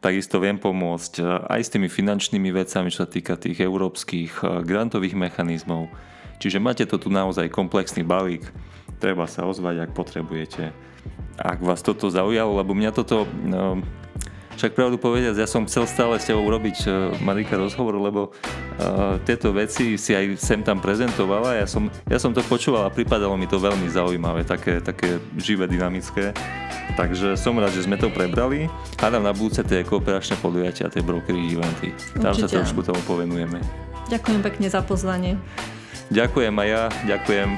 takisto 0.00 0.40
viem 0.40 0.56
pomôcť 0.56 1.44
aj 1.52 1.60
s 1.60 1.72
tými 1.74 1.92
finančnými 1.92 2.50
vecami, 2.56 2.88
čo 2.88 3.04
sa 3.04 3.10
týka 3.10 3.36
tých 3.36 3.60
európskych 3.60 4.64
grantových 4.64 5.12
mechanizmov 5.12 5.92
Čiže 6.42 6.58
máte 6.58 6.82
to 6.90 6.98
tu 6.98 7.06
naozaj 7.06 7.46
komplexný 7.54 8.02
balík, 8.02 8.42
treba 8.98 9.30
sa 9.30 9.46
ozvať, 9.46 9.86
ak 9.86 9.90
potrebujete. 9.94 10.74
Ak 11.38 11.62
vás 11.62 11.86
toto 11.86 12.10
zaujalo, 12.10 12.58
lebo 12.58 12.74
mňa 12.74 12.90
toto, 12.90 13.30
no, 13.46 13.78
však 14.58 14.74
pravdu 14.74 14.98
povedať, 14.98 15.38
ja 15.38 15.46
som 15.46 15.62
chcel 15.70 15.86
stále 15.86 16.18
s 16.18 16.26
tebou 16.26 16.42
robiť 16.50 16.76
uh, 16.90 17.14
Marika 17.22 17.54
rozhovor, 17.54 17.94
lebo 17.94 18.34
uh, 18.34 19.22
tieto 19.22 19.54
veci 19.54 19.94
si 19.94 20.18
aj 20.18 20.34
sem 20.34 20.66
tam 20.66 20.82
prezentovala. 20.82 21.62
Ja 21.62 21.66
som, 21.70 21.86
ja 22.10 22.18
som 22.18 22.34
to 22.34 22.42
počúval 22.42 22.90
a 22.90 22.94
pripadalo 22.94 23.38
mi 23.38 23.46
to 23.46 23.62
veľmi 23.62 23.86
zaujímavé, 23.86 24.42
také, 24.42 24.82
také 24.82 25.22
živé, 25.38 25.70
dynamické. 25.70 26.34
Takže 26.98 27.38
som 27.38 27.54
rád, 27.54 27.70
že 27.70 27.86
sme 27.86 27.94
to 27.94 28.10
prebrali. 28.10 28.66
Hádam 28.98 29.24
na 29.24 29.32
budúce 29.32 29.62
tie 29.62 29.86
kooperačné 29.86 30.36
podujatia, 30.42 30.90
tie 30.90 31.06
brokery 31.06 31.54
eventy. 31.54 31.94
Tam 32.18 32.34
Určite. 32.34 32.50
sa 32.50 32.66
trošku 32.66 32.82
tomu 32.82 32.98
povenujeme. 33.06 33.62
Ďakujem 34.10 34.42
pekne 34.42 34.66
za 34.68 34.82
pozvanie. 34.82 35.38
Ďakujem 36.10 36.54
aj 36.58 36.68
ja, 36.68 36.82
ďakujem. 37.06 37.50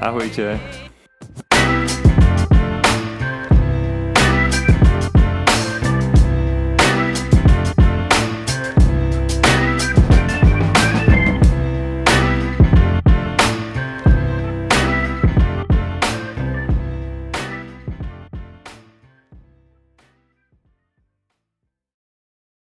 Ahojte. 0.00 0.89